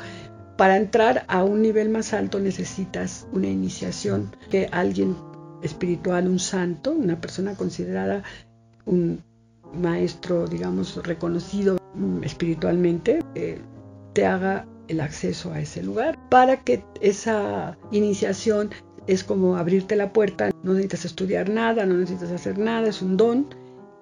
Para 0.57 0.77
entrar 0.77 1.25
a 1.29 1.45
un 1.45 1.63
nivel 1.63 1.89
más 1.89 2.13
alto 2.13 2.41
necesitas 2.41 3.27
una 3.33 3.49
iniciación 3.49 4.35
que 4.51 4.69
alguien 4.73 5.17
espiritual, 5.63 6.29
un 6.29 6.39
santo, 6.39 6.93
una 6.93 7.21
persona 7.21 7.55
considerada 7.55 8.23
un 8.85 9.23
maestro, 9.75 10.47
digamos, 10.47 10.97
reconocido 11.05 11.77
espiritualmente, 12.23 13.21
eh, 13.35 13.61
te 14.13 14.27
haga 14.27 14.67
el 14.89 15.01
acceso 15.01 15.53
a 15.53 15.61
ese 15.61 15.83
lugar 15.83 16.19
para 16.29 16.59
que 16.59 16.85
esa 17.01 17.77
iniciación 17.91 18.71
es 19.07 19.25
como 19.25 19.57
abrirte 19.57 19.97
la 19.97 20.13
puerta, 20.13 20.51
no 20.63 20.73
necesitas 20.73 21.05
estudiar 21.05 21.49
nada, 21.49 21.87
no 21.87 21.95
necesitas 21.95 22.31
hacer 22.33 22.59
nada, 22.59 22.89
es 22.89 23.03
un 23.03 23.17
don 23.17 23.47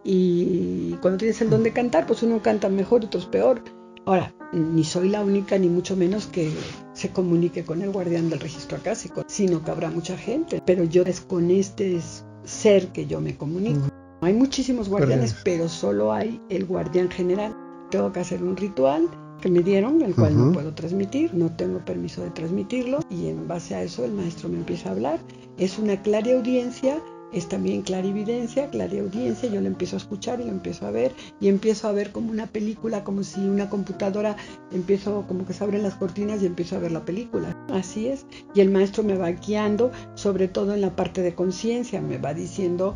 y 0.03 0.93
cuando 1.01 1.19
tienes 1.19 1.41
el 1.41 1.51
don 1.51 1.63
de 1.63 1.73
cantar, 1.73 2.07
pues 2.07 2.23
uno 2.23 2.43
canta 2.43 2.69
mejor, 2.69 3.05
otros 3.05 3.27
peor. 3.27 3.63
Ahora, 4.07 4.35
ni 4.53 4.85
soy 4.85 5.09
la 5.09 5.23
única, 5.23 5.57
ni 5.57 5.69
mucho 5.69 5.97
menos 5.97 6.27
que 6.27 6.51
se 6.93 7.09
comunique 7.09 7.65
con 7.65 7.81
el 7.81 7.91
guardián 7.91 8.29
del 8.29 8.41
registro 8.41 8.77
acásico, 8.77 9.25
sino 9.27 9.65
que 9.65 9.71
habrá 9.71 9.91
mucha 9.91 10.17
gente, 10.19 10.63
pero 10.67 10.85
yo 10.85 11.03
es 11.05 11.23
con 11.23 11.51
este 11.51 11.99
ser 12.45 12.89
que 12.89 13.07
yo 13.07 13.21
me 13.23 13.37
comunico. 13.37 13.89
Hay 14.21 14.35
muchísimos 14.35 14.91
guardianes, 14.91 15.35
pero 15.43 15.69
solo 15.69 16.13
hay 16.13 16.41
el 16.51 16.67
guardián 16.67 17.11
general. 17.11 17.57
Tengo 17.95 18.13
que 18.13 18.19
hacer 18.19 18.43
un 18.43 18.57
ritual 18.57 19.09
que 19.41 19.49
me 19.49 19.61
dieron, 19.61 20.03
el 20.03 20.17
cual 20.17 20.37
no 20.37 20.51
puedo 20.51 20.75
transmitir, 20.75 21.33
no 21.33 21.55
tengo 21.55 21.79
permiso 21.79 22.25
de 22.25 22.31
transmitirlo 22.31 22.99
y 23.09 23.29
en 23.29 23.47
base 23.47 23.77
a 23.77 23.85
eso 23.85 24.05
el 24.05 24.11
maestro 24.11 24.49
me 24.49 24.57
empieza 24.57 24.89
a 24.89 24.93
hablar. 24.95 25.21
Es 25.59 25.79
una 25.79 26.03
clara 26.03 26.33
audiencia 26.33 27.01
es 27.35 27.49
también 27.49 27.83
clarividencia, 27.83 28.71
audiencia, 28.73 29.49
yo 29.49 29.61
lo 29.61 29.67
empiezo 29.67 29.97
a 29.97 29.99
escuchar 29.99 30.41
y 30.41 30.45
lo 30.45 30.51
empiezo 30.51 30.87
a 30.87 30.93
ver 30.93 31.13
y 31.41 31.49
empiezo 31.49 31.89
a 31.89 31.93
ver 31.93 32.13
como 32.13 32.31
una 32.31 32.47
película, 32.47 33.03
como 33.03 33.25
si 33.25 33.41
una 33.41 33.69
computadora 33.69 34.37
empiezo 34.73 35.25
como 35.27 35.45
que 35.45 35.53
se 35.53 35.65
abren 35.65 35.83
las 35.83 35.97
cortinas 35.97 36.43
y 36.43 36.47
empiezo 36.47 36.77
a 36.77 36.79
ver 36.79 36.93
la 36.93 37.05
película. 37.05 37.57
Así 37.73 38.07
es. 38.07 38.25
Y 38.55 38.61
el 38.61 38.71
maestro 38.71 39.03
me 39.03 39.17
va 39.17 39.33
guiando, 39.33 39.91
sobre 40.15 40.47
todo 40.47 40.75
en 40.75 40.81
la 40.81 40.95
parte 40.95 41.23
de 41.23 41.35
conciencia, 41.35 42.01
me 42.01 42.19
va 42.19 42.35
diciendo 42.35 42.95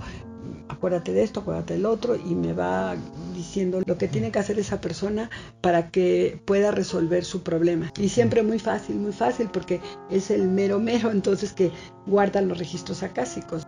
acuérdate 0.69 1.12
de 1.12 1.23
esto, 1.23 1.40
acuérdate 1.40 1.75
del 1.75 1.87
otro, 1.87 2.17
y 2.17 2.35
me 2.35 2.52
va 2.52 2.97
diciendo 3.35 3.81
lo 3.85 3.99
que 3.99 4.09
tiene 4.09 4.31
que 4.31 4.38
hacer 4.38 4.59
esa 4.59 4.81
persona 4.81 5.31
para 5.61 5.90
que 5.90 6.40
pueda 6.45 6.71
resolver 6.71 7.25
su 7.25 7.43
problema. 7.43 7.93
Y 7.99 8.09
siempre 8.09 8.43
muy 8.43 8.59
fácil, 8.59 8.97
muy 8.97 9.12
fácil, 9.12 9.49
porque 9.52 9.81
es 10.11 10.31
el 10.31 10.49
mero 10.49 10.78
mero 10.78 11.11
entonces 11.11 11.52
que 11.52 11.71
guarda 12.07 12.40
los 12.40 12.59
registros 12.59 13.02
acásicos. 13.02 13.62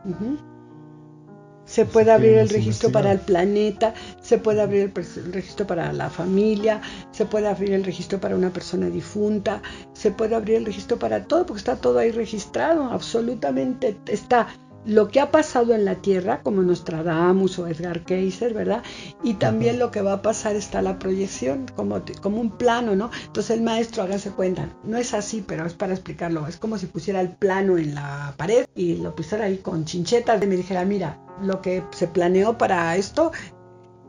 Se 1.64 1.84
puede 1.84 2.10
abrir 2.10 2.38
el 2.38 2.49
registro 2.49 2.90
para 2.90 3.12
el 3.12 3.20
planeta, 3.20 3.94
se 4.20 4.38
puede 4.38 4.60
abrir 4.60 4.92
el, 4.96 5.32
registro 5.32 5.68
para 5.68 5.92
la 5.92 6.10
familia, 6.10 6.80
se 7.12 7.26
puede 7.26 7.46
abrir 7.46 7.75
el 7.75 7.84
registro 7.84 8.18
para 8.20 8.34
una 8.34 8.50
persona 8.50 8.90
difunta, 8.90 9.62
se 9.92 10.10
puede 10.10 10.34
abrir 10.34 10.56
el 10.56 10.66
registro 10.66 10.99
para 10.99 11.26
todo, 11.26 11.46
porque 11.46 11.60
está 11.60 11.76
todo 11.76 12.00
ahí 12.00 12.10
registrado, 12.10 12.90
absolutamente 12.90 13.96
está 14.06 14.49
lo 14.84 15.08
que 15.08 15.20
ha 15.20 15.30
pasado 15.30 15.75
en 15.75 15.84
la 15.84 15.96
Tierra, 15.96 16.42
como 16.42 16.62
Nostradamus 16.62 17.58
o 17.58 17.66
Edgar 17.66 18.04
Kaiser, 18.04 18.54
¿verdad? 18.54 18.82
Y 19.22 19.34
también 19.34 19.78
lo 19.78 19.90
que 19.90 20.00
va 20.00 20.14
a 20.14 20.22
pasar 20.22 20.56
está 20.56 20.80
la 20.82 20.99
proyección, 20.99 21.66
como, 21.76 22.00
como 22.22 22.40
un 22.40 22.50
plano, 22.50 22.96
¿no? 22.96 23.10
Entonces 23.26 23.56
el 23.56 23.62
maestro, 23.62 24.02
hágase 24.02 24.30
cuenta, 24.30 24.68
no 24.84 24.96
es 24.96 25.12
así, 25.14 25.44
pero 25.46 25.66
es 25.66 25.75
para 25.75 25.92
explicarlo, 25.92 26.46
es 26.46 26.56
como 26.56 26.78
si 26.78 26.87
pusiera 26.87 27.20
el 27.20 27.30
plano 27.30 27.78
en 27.78 27.94
la 27.94 28.34
pared 28.37 28.66
y 28.75 28.96
lo 28.96 29.14
pusiera 29.14 29.44
ahí 29.44 29.58
con 29.58 29.84
chinchetas 29.84 30.42
y 30.42 30.46
me 30.46 30.56
dijera, 30.56 30.84
mira, 30.84 31.18
lo 31.42 31.60
que 31.60 31.82
se 31.90 32.08
planeó 32.08 32.56
para 32.56 32.96
esto, 32.96 33.32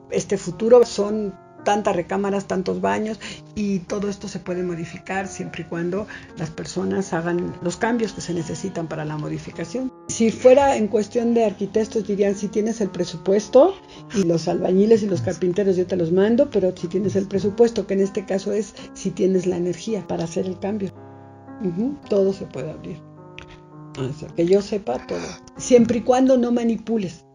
este 0.10 0.38
futuro 0.38 0.86
son 0.86 1.34
tantas 1.64 1.96
recámaras, 1.96 2.48
tantos 2.48 2.82
baños 2.82 3.20
y 3.56 3.80
todo 3.80 4.10
esto 4.10 4.28
se 4.28 4.40
puede 4.40 4.64
modificar 4.64 5.28
siempre 5.28 5.64
y 5.64 5.66
cuando 5.66 6.08
las 6.38 6.50
personas 6.50 7.14
hagan 7.14 7.54
los 7.62 7.78
cambios 7.78 8.14
que 8.14 8.22
se 8.22 8.34
necesitan 8.34 8.88
para 8.88 9.06
la 9.06 9.18
modificación. 9.18 9.92
Si 10.08 10.32
fuera 10.32 10.76
en 10.78 10.88
cuestión 10.88 11.34
de 11.34 11.46
arquitectos 11.46 12.08
dirían 12.08 12.36
si 12.36 12.48
tienes 12.48 12.82
el 12.82 12.90
presupuesto 12.90 13.76
y 14.16 14.24
los 14.24 14.48
albañiles 14.48 15.04
y 15.04 15.08
los 15.08 15.22
carpinteros 15.22 15.76
yo 15.76 15.86
te 15.86 15.96
los 15.96 16.12
mando, 16.12 16.50
pero 16.50 16.76
si 16.76 16.88
tienes 16.88 17.16
el 17.16 17.28
presupuesto, 17.28 17.88
que 17.88 17.94
en 17.94 18.02
este 18.02 18.26
caso 18.26 18.52
es 18.54 18.74
si 18.94 19.12
tienes 19.12 19.46
la 19.46 19.58
energía 19.58 20.06
para 20.08 20.26
hacer 20.26 20.46
el 20.46 20.60
cambio. 20.60 20.92
todo 22.10 22.34
se 22.34 22.46
puede 22.46 22.72
abrir. 22.72 23.00
que 24.36 24.46
yo 24.46 24.62
sepa 24.62 25.06
todo. 25.06 25.20
Siempre 25.58 26.00
y 26.00 26.02
cuando 26.02 26.38
no 26.38 26.52
manipules. 26.52 27.26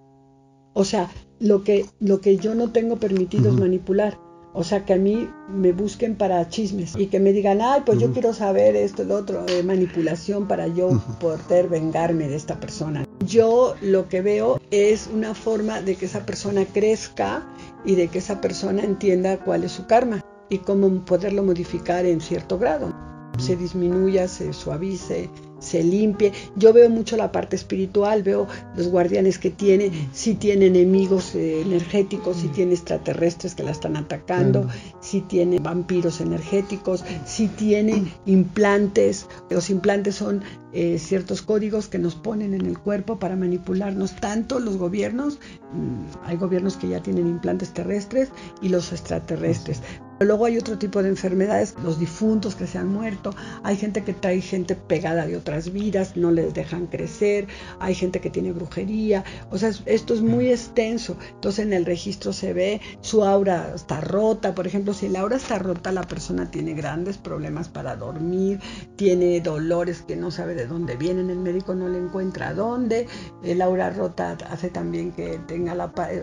O 0.72 0.84
sea, 0.84 1.08
lo 1.40 1.64
que, 1.64 1.86
lo 2.00 2.20
que 2.20 2.36
yo 2.36 2.54
no 2.54 2.72
tengo 2.72 2.96
permitido 2.96 3.50
es 3.50 3.56
manipular. 3.56 4.18
O 4.58 4.64
sea, 4.64 4.86
que 4.86 4.94
a 4.94 4.96
mí 4.96 5.28
me 5.50 5.72
busquen 5.72 6.16
para 6.16 6.48
chismes 6.48 6.94
y 6.96 7.08
que 7.08 7.20
me 7.20 7.32
digan, 7.32 7.60
ay, 7.60 7.82
pues 7.84 7.98
yo 7.98 8.10
quiero 8.12 8.32
saber 8.32 8.74
esto, 8.74 9.04
lo 9.04 9.16
otro, 9.16 9.44
de 9.44 9.62
manipulación 9.62 10.48
para 10.48 10.66
yo 10.66 10.98
poder 11.20 11.68
vengarme 11.68 12.26
de 12.26 12.36
esta 12.36 12.58
persona. 12.58 13.04
Yo 13.26 13.74
lo 13.82 14.08
que 14.08 14.22
veo 14.22 14.58
es 14.70 15.10
una 15.12 15.34
forma 15.34 15.82
de 15.82 15.96
que 15.96 16.06
esa 16.06 16.24
persona 16.24 16.64
crezca 16.64 17.46
y 17.84 17.96
de 17.96 18.08
que 18.08 18.20
esa 18.20 18.40
persona 18.40 18.82
entienda 18.82 19.36
cuál 19.44 19.64
es 19.64 19.72
su 19.72 19.86
karma 19.86 20.24
y 20.48 20.58
cómo 20.58 21.04
poderlo 21.04 21.42
modificar 21.42 22.06
en 22.06 22.22
cierto 22.22 22.58
grado. 22.58 22.94
Se 23.38 23.56
disminuya, 23.56 24.26
se 24.26 24.54
suavice, 24.54 25.28
se 25.66 25.82
limpie. 25.82 26.32
Yo 26.54 26.72
veo 26.72 26.88
mucho 26.88 27.16
la 27.16 27.32
parte 27.32 27.56
espiritual, 27.56 28.22
veo 28.22 28.46
los 28.76 28.88
guardianes 28.88 29.38
que 29.38 29.50
tiene, 29.50 29.90
si 30.12 30.34
tiene 30.34 30.66
enemigos 30.66 31.34
eh, 31.34 31.62
energéticos, 31.62 32.38
si 32.38 32.48
tiene 32.48 32.74
extraterrestres 32.74 33.54
que 33.54 33.62
la 33.62 33.72
están 33.72 33.96
atacando, 33.96 34.68
si 35.00 35.20
tiene 35.20 35.58
vampiros 35.58 36.20
energéticos, 36.20 37.04
si 37.24 37.48
tiene 37.48 38.04
implantes. 38.26 39.26
Los 39.50 39.70
implantes 39.70 40.14
son 40.14 40.42
eh, 40.72 40.98
ciertos 40.98 41.42
códigos 41.42 41.88
que 41.88 41.98
nos 41.98 42.14
ponen 42.14 42.52
en 42.52 42.66
el 42.66 42.78
cuerpo 42.78 43.18
para 43.18 43.34
manipularnos 43.34 44.14
tanto 44.16 44.60
los 44.60 44.76
gobiernos, 44.76 45.38
mm, 45.72 46.26
hay 46.26 46.36
gobiernos 46.36 46.76
que 46.76 46.88
ya 46.88 47.02
tienen 47.02 47.26
implantes 47.26 47.72
terrestres 47.72 48.30
y 48.60 48.68
los 48.68 48.92
extraterrestres. 48.92 49.80
Luego 50.18 50.46
hay 50.46 50.56
otro 50.56 50.78
tipo 50.78 51.02
de 51.02 51.10
enfermedades, 51.10 51.74
los 51.82 51.98
difuntos 51.98 52.54
que 52.54 52.66
se 52.66 52.78
han 52.78 52.88
muerto, 52.88 53.34
hay 53.62 53.76
gente 53.76 54.02
que 54.02 54.14
trae 54.14 54.40
gente 54.40 54.74
pegada 54.74 55.26
de 55.26 55.36
otras 55.36 55.72
vidas, 55.72 56.16
no 56.16 56.30
les 56.30 56.54
dejan 56.54 56.86
crecer, 56.86 57.46
hay 57.80 57.94
gente 57.94 58.20
que 58.20 58.30
tiene 58.30 58.52
brujería, 58.52 59.24
o 59.50 59.58
sea, 59.58 59.70
esto 59.84 60.14
es 60.14 60.22
muy 60.22 60.48
extenso, 60.48 61.16
entonces 61.34 61.66
en 61.66 61.74
el 61.74 61.84
registro 61.84 62.32
se 62.32 62.54
ve 62.54 62.80
su 63.02 63.24
aura 63.24 63.72
está 63.74 64.00
rota, 64.00 64.54
por 64.54 64.66
ejemplo, 64.66 64.94
si 64.94 65.06
el 65.06 65.16
aura 65.16 65.36
está 65.36 65.58
rota, 65.58 65.92
la 65.92 66.02
persona 66.02 66.50
tiene 66.50 66.72
grandes 66.72 67.18
problemas 67.18 67.68
para 67.68 67.94
dormir, 67.96 68.60
tiene 68.96 69.40
dolores 69.40 70.02
que 70.02 70.16
no 70.16 70.30
sabe 70.30 70.54
de 70.54 70.66
dónde 70.66 70.96
vienen, 70.96 71.28
el 71.28 71.38
médico 71.38 71.74
no 71.74 71.88
le 71.88 71.98
encuentra 71.98 72.54
dónde, 72.54 73.06
el 73.44 73.60
aura 73.60 73.90
rota 73.90 74.36
hace 74.50 74.70
también 74.70 75.12
que 75.12 75.38
tenga 75.46 75.72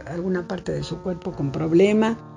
alguna 0.08 0.48
parte 0.48 0.72
de 0.72 0.84
su 0.84 0.98
cuerpo 1.02 1.32
con 1.32 1.52
problema. 1.52 2.33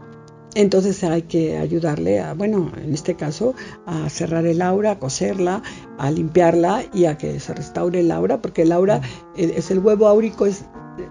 Entonces 0.57 1.05
hay 1.05 1.21
que 1.23 1.59
ayudarle 1.59 2.19
a, 2.19 2.33
bueno, 2.33 2.73
en 2.83 2.95
este 2.95 3.15
caso, 3.15 3.55
a 3.85 4.09
cerrar 4.09 4.47
el 4.47 4.63
aura, 4.63 4.93
a 4.93 4.99
coserla, 4.99 5.63
a 5.99 6.11
limpiarla 6.11 6.83
y 6.95 7.05
a 7.05 7.19
que 7.19 7.39
se 7.41 7.53
restaure 7.53 8.01
el 8.01 8.11
aura, 8.11 8.41
porque 8.41 8.63
el 8.63 8.73
aura 8.73 9.03
es 9.37 9.71
el 9.71 9.81
huevo 9.81 10.09
áurico, 10.09 10.47
es 10.47 10.65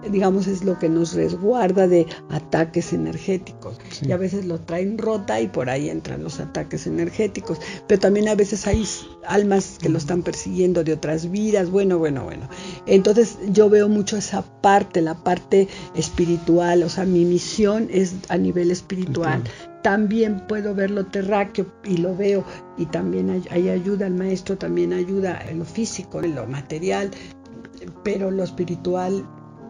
digamos, 0.10 0.48
es 0.48 0.64
lo 0.64 0.78
que 0.80 0.90
nos 0.90 1.14
resguarda 1.14 1.88
de 1.88 2.08
ataques 2.30 2.94
energéticos. 2.94 3.78
Y 4.02 4.12
a 4.12 4.18
veces 4.18 4.46
lo 4.46 4.60
traen 4.60 4.98
rota 4.98 5.40
y 5.40 5.48
por 5.48 5.70
ahí 5.70 5.90
entran 5.90 6.24
los 6.24 6.40
ataques 6.40 6.88
energéticos. 6.88 7.60
Pero 7.88 8.00
también 8.00 8.28
a 8.28 8.36
veces 8.36 8.68
hay 8.68 8.86
almas 9.26 9.78
que 9.82 9.90
lo 9.90 9.98
están 9.98 10.24
persiguiendo 10.24 10.84
de 10.84 10.94
otras 10.94 11.30
vidas. 11.30 11.70
Bueno, 11.70 11.98
bueno, 11.98 12.24
bueno. 12.24 12.50
Entonces 12.86 13.38
yo 13.50 13.70
veo 13.70 13.90
mucho 13.90 14.18
esa 14.18 14.42
parte, 14.62 15.02
la 15.02 15.16
parte 15.16 15.68
espiritual. 15.96 16.84
O 16.84 16.90
sea, 16.90 17.06
mi 17.06 17.26
misión 17.26 17.88
es 17.92 18.16
a 18.30 18.38
nivel 18.38 18.72
espiritual. 18.72 19.44
También 19.82 20.48
puedo 20.48 20.74
ver 20.74 20.90
lo 20.90 21.06
terráqueo 21.06 21.68
y 21.84 21.98
lo 21.98 22.16
veo 22.16 22.44
y 22.76 22.88
también 22.88 23.30
hay, 23.30 23.44
hay 23.52 23.70
ayuda, 23.70 24.08
el 24.08 24.16
maestro 24.16 24.58
también 24.58 24.94
ayuda 24.94 25.40
en 25.48 25.60
lo 25.60 25.66
físico, 25.66 26.24
en 26.24 26.34
lo 26.34 26.48
material, 26.48 27.12
pero 28.04 28.32
lo 28.32 28.44
espiritual 28.44 29.24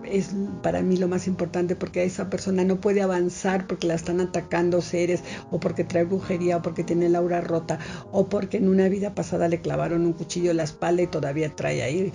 es 0.07 0.35
para 0.61 0.81
mí 0.81 0.97
lo 0.97 1.07
más 1.07 1.27
importante 1.27 1.75
porque 1.75 2.03
esa 2.03 2.29
persona 2.29 2.63
no 2.63 2.79
puede 2.79 3.01
avanzar 3.01 3.67
porque 3.67 3.87
la 3.87 3.95
están 3.95 4.19
atacando 4.21 4.81
seres 4.81 5.23
o 5.51 5.59
porque 5.59 5.83
trae 5.83 6.03
brujería 6.03 6.57
o 6.57 6.61
porque 6.61 6.83
tiene 6.83 7.09
la 7.09 7.19
aura 7.19 7.41
rota 7.41 7.79
o 8.11 8.27
porque 8.27 8.57
en 8.57 8.69
una 8.69 8.87
vida 8.89 9.15
pasada 9.15 9.47
le 9.47 9.61
clavaron 9.61 10.05
un 10.05 10.13
cuchillo 10.13 10.51
en 10.51 10.57
la 10.57 10.63
espalda 10.63 11.03
y 11.03 11.07
todavía 11.07 11.55
trae 11.55 11.83
ahí 11.83 12.13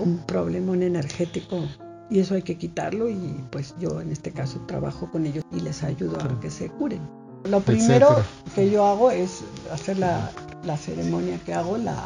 un 0.00 0.18
problemón 0.26 0.82
energético 0.82 1.68
y 2.10 2.18
eso 2.18 2.34
hay 2.34 2.42
que 2.42 2.58
quitarlo 2.58 3.08
y 3.08 3.44
pues 3.50 3.74
yo 3.78 4.00
en 4.00 4.10
este 4.10 4.32
caso 4.32 4.60
trabajo 4.66 5.10
con 5.10 5.26
ellos 5.26 5.44
y 5.52 5.60
les 5.60 5.82
ayudo 5.84 6.20
a 6.20 6.40
que 6.40 6.50
se 6.50 6.68
curen. 6.68 7.00
Lo 7.44 7.60
primero 7.60 8.22
que 8.54 8.70
yo 8.70 8.84
hago 8.84 9.10
es 9.10 9.42
hacer 9.72 9.98
la, 9.98 10.30
la 10.64 10.76
ceremonia 10.76 11.38
que 11.46 11.54
hago, 11.54 11.78
la 11.78 11.96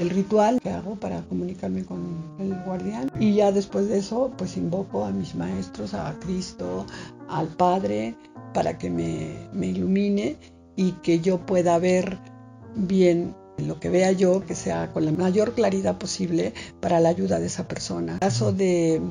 el 0.00 0.10
ritual 0.10 0.60
que 0.60 0.70
hago 0.70 0.96
para 0.96 1.22
comunicarme 1.22 1.84
con 1.84 2.00
el 2.38 2.54
guardián 2.64 3.10
y 3.20 3.34
ya 3.34 3.52
después 3.52 3.88
de 3.88 3.98
eso 3.98 4.32
pues 4.36 4.56
invoco 4.56 5.04
a 5.04 5.10
mis 5.10 5.34
maestros, 5.34 5.94
a 5.94 6.18
Cristo, 6.20 6.86
al 7.28 7.48
Padre 7.48 8.16
para 8.54 8.78
que 8.78 8.90
me, 8.90 9.48
me 9.52 9.66
ilumine 9.66 10.36
y 10.74 10.92
que 10.92 11.20
yo 11.20 11.44
pueda 11.44 11.78
ver 11.78 12.18
bien 12.74 13.34
lo 13.58 13.78
que 13.78 13.90
vea 13.90 14.12
yo, 14.12 14.44
que 14.46 14.54
sea 14.54 14.90
con 14.90 15.04
la 15.04 15.12
mayor 15.12 15.52
claridad 15.52 15.98
posible 15.98 16.54
para 16.80 16.98
la 16.98 17.10
ayuda 17.10 17.38
de 17.38 17.46
esa 17.46 17.68
persona. 17.68 18.14
En 18.14 18.18
caso 18.20 18.52
de, 18.52 19.02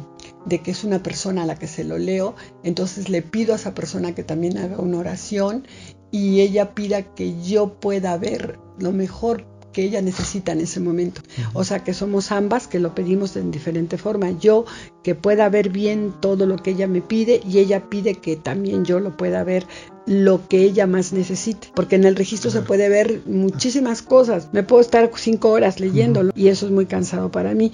de 0.46 0.60
que 0.60 0.72
es 0.72 0.84
una 0.84 1.03
persona 1.03 1.43
a 1.43 1.46
la 1.46 1.55
que 1.55 1.67
se 1.67 1.84
lo 1.84 2.00
leo, 2.00 2.34
entonces 2.63 3.10
le 3.10 3.22
pido 3.22 3.53
a 3.53 3.58
esa 3.58 3.75
persona 3.75 4.15
que 4.15 4.24
también 4.24 4.58
haga 4.58 4.79
una 4.79 4.98
oración 4.98 5.67
y 6.10 6.41
ella 6.41 6.74
pida 6.74 7.13
que 7.13 7.39
yo 7.43 7.79
pueda 7.79 8.17
ver 8.17 8.60
lo 8.79 8.91
mejor 8.91 9.46
que 9.79 9.86
ella 9.86 10.01
necesita 10.01 10.51
en 10.51 10.59
ese 10.59 10.81
momento. 10.81 11.21
O 11.53 11.63
sea, 11.63 11.86
que 11.86 11.93
somos 11.93 12.33
ambas 12.33 12.67
que 12.67 12.79
lo 12.79 12.93
pedimos 12.93 13.38
en 13.38 13.50
diferente 13.50 13.98
forma. 13.98 14.31
Yo 14.31 14.65
que 15.03 15.15
pueda 15.15 15.48
ver 15.48 15.69
bien 15.69 16.13
todo 16.19 16.45
lo 16.45 16.57
que 16.57 16.71
ella 16.71 16.86
me 16.86 17.00
pide 17.00 17.39
y 17.48 17.59
ella 17.59 17.89
pide 17.89 18.15
que 18.15 18.36
también 18.36 18.83
yo 18.83 19.00
lo 19.00 19.15
pueda 19.15 19.41
ver 19.45 19.65
lo 20.05 20.45
que 20.50 20.63
ella 20.63 20.86
más 20.86 21.13
necesite. 21.13 21.69
Porque 21.75 21.95
en 21.95 22.03
el 22.03 22.17
registro 22.17 22.51
se 22.51 22.62
puede 22.62 22.89
ver 22.89 23.21
muchísimas 23.25 24.01
cosas. 24.01 24.50
Me 24.51 24.63
puedo 24.63 24.81
estar 24.81 25.09
cinco 25.15 25.50
horas 25.51 25.79
leyéndolo 25.79 26.33
y 26.36 26.50
eso 26.50 26.65
es 26.65 26.74
muy 26.74 26.86
cansado 26.86 27.31
para 27.31 27.53
mí. 27.53 27.71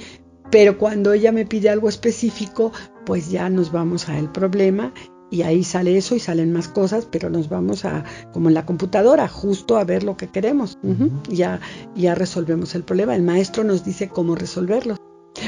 Pero 0.52 0.78
cuando 0.78 1.12
ella 1.12 1.32
me 1.32 1.48
pide 1.48 1.70
algo 1.70 1.90
específico, 1.90 2.72
pues 3.04 3.32
ya 3.32 3.50
nos 3.50 3.72
vamos 3.72 4.10
a 4.10 4.20
el 4.20 4.30
problema 4.30 4.94
y 5.36 5.44
ahí 5.44 5.66
sale 5.66 5.98
eso 5.98 6.16
y 6.16 6.20
salen 6.20 6.54
más 6.54 6.70
cosas, 6.70 7.06
pero 7.12 7.30
nos 7.30 7.50
vamos 7.50 7.84
a, 7.84 8.06
como 8.32 8.48
en 8.48 8.54
la 8.54 8.66
computadora, 8.66 9.28
justo 9.28 9.78
a 9.78 9.84
ver 9.84 10.04
lo 10.04 10.16
que 10.16 10.30
queremos. 10.30 10.78
ya, 11.28 11.60
ya 11.94 12.16
resolvemos 12.16 12.74
el 12.74 12.84
problema. 12.84 13.16
El 13.16 13.24
maestro 13.24 13.66
nos 13.66 13.84
dice 13.84 14.08
cómo 14.08 14.36
resolverlo. 14.36 14.96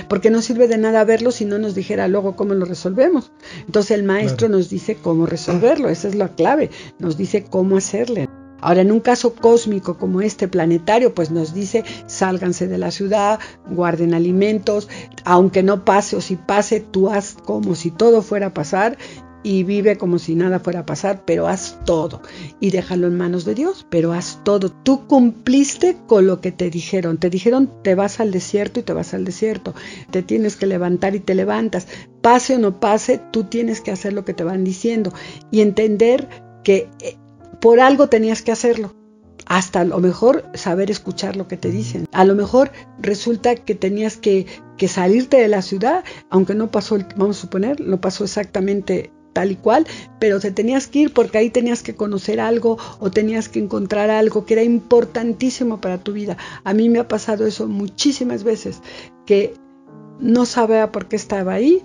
Porque 0.10 0.30
no 0.30 0.42
sirve 0.42 0.68
de 0.68 0.78
nada 0.78 1.06
verlo 1.06 1.32
si 1.32 1.46
no 1.46 1.58
nos 1.58 1.74
dijera 1.74 2.10
luego 2.10 2.36
cómo 2.36 2.54
lo 2.54 2.66
resolvemos. 2.66 3.32
Entonces 3.66 3.92
el 3.92 4.04
maestro 4.04 4.50
nos 4.50 4.70
dice 4.70 4.96
cómo 5.02 5.26
resolverlo, 5.26 5.88
esa 5.88 6.10
es 6.10 6.16
la 6.16 6.36
clave, 6.36 6.70
nos 7.00 7.16
dice 7.16 7.46
cómo 7.46 7.78
hacerle. 7.78 8.28
Ahora, 8.60 8.82
en 8.82 8.92
un 8.92 9.00
caso 9.00 9.36
cósmico 9.36 9.98
como 9.98 10.22
este 10.22 10.48
planetario, 10.48 11.14
pues 11.14 11.30
nos 11.30 11.54
dice, 11.54 11.86
sálganse 12.08 12.68
de 12.68 12.80
la 12.80 12.90
ciudad, 12.90 13.40
guarden 13.70 14.16
alimentos, 14.16 14.90
aunque 15.26 15.62
no 15.62 15.86
pase 15.86 16.16
o 16.16 16.22
si 16.22 16.36
pase, 16.38 16.80
tú 16.80 17.10
haz 17.10 17.38
como 17.46 17.76
si 17.76 17.92
todo 17.92 18.22
fuera 18.24 18.48
a 18.48 18.54
pasar 18.54 18.98
y 19.48 19.64
vive 19.64 19.98
como 19.98 20.20
si 20.20 20.36
nada 20.36 20.60
fuera 20.60 20.82
a 20.82 20.86
pasar, 20.86 21.24
pero 21.24 21.48
haz 21.48 21.80
todo 21.86 22.22
y 22.60 22.72
déjalo 22.72 23.08
en 23.08 23.16
manos 23.16 23.46
de 23.46 23.56
Dios, 23.56 23.88
pero 23.90 24.12
haz 24.12 24.42
todo. 24.44 24.70
Tú 24.70 25.08
cumpliste 25.08 25.96
con 26.06 26.28
lo 26.28 26.42
que 26.42 26.52
te 26.52 26.70
dijeron. 26.70 27.18
Te 27.18 27.30
dijeron 27.30 27.72
te 27.82 27.96
vas 27.96 28.20
al 28.20 28.32
desierto 28.32 28.82
y 28.82 28.84
te 28.84 28.92
vas 28.92 29.14
al 29.14 29.24
desierto. 29.24 29.74
Te 30.12 30.22
tienes 30.22 30.58
que 30.58 30.66
levantar 30.66 31.16
y 31.16 31.22
te 31.22 31.34
levantas. 31.34 31.88
Pase 32.22 32.56
o 32.56 32.60
no 32.60 32.82
pase, 32.82 33.22
tú 33.32 33.46
tienes 33.46 33.80
que 33.80 33.92
hacer 33.92 34.12
lo 34.12 34.26
que 34.26 34.34
te 34.34 34.44
van 34.44 34.66
diciendo 34.66 35.14
y 35.50 35.62
entender 35.62 36.28
que 36.66 36.90
eh, 37.02 37.16
por 37.62 37.80
algo 37.80 38.10
tenías 38.10 38.42
que 38.42 38.52
hacerlo 38.52 38.98
hasta 39.46 39.80
a 39.80 39.86
lo 39.86 40.00
mejor 40.00 40.44
saber 40.56 40.92
escuchar 40.92 41.38
lo 41.38 41.48
que 41.48 41.56
te 41.56 41.72
dicen. 41.72 42.06
A 42.12 42.26
lo 42.26 42.36
mejor 42.36 42.74
resulta 43.00 43.56
que 43.56 43.76
tenías 43.76 44.18
que, 44.18 44.46
que, 44.78 44.90
salirte 44.90 45.38
de 45.38 45.48
la 45.48 45.62
ciudad, 45.62 46.04
aunque 46.30 46.54
no 46.54 46.70
pasó, 46.70 46.98
vamos 47.16 47.38
a 47.38 47.42
suponer, 47.42 47.80
no 47.80 48.02
pasó 48.02 48.26
exactamente 48.26 49.14
tal 49.38 49.52
y 49.52 49.56
cual, 49.56 49.86
pero 50.18 50.40
te 50.40 50.50
tenías 50.50 50.88
que 50.88 50.98
ir 51.02 51.14
porque 51.14 51.38
ahí 51.38 51.52
tenías 51.52 51.84
que 51.84 51.94
conocer 51.94 52.40
algo 52.40 52.80
o 53.00 53.12
tenías 53.12 53.50
que 53.50 53.60
encontrar 53.60 54.10
algo 54.10 54.48
que 54.48 54.56
era 54.56 54.64
importantísimo 54.64 55.80
para 55.80 56.00
tu 56.00 56.12
vida. 56.12 56.38
A 56.64 56.74
mí 56.74 56.90
me 56.90 56.98
ha 56.98 57.08
pasado 57.08 57.46
eso 57.46 57.68
muchísimas 57.68 58.44
veces, 58.44 58.82
que 59.28 59.54
no 60.20 60.48
sabía 60.48 60.92
por 60.92 61.08
qué 61.08 61.18
estaba 61.18 61.54
ahí, 61.54 61.84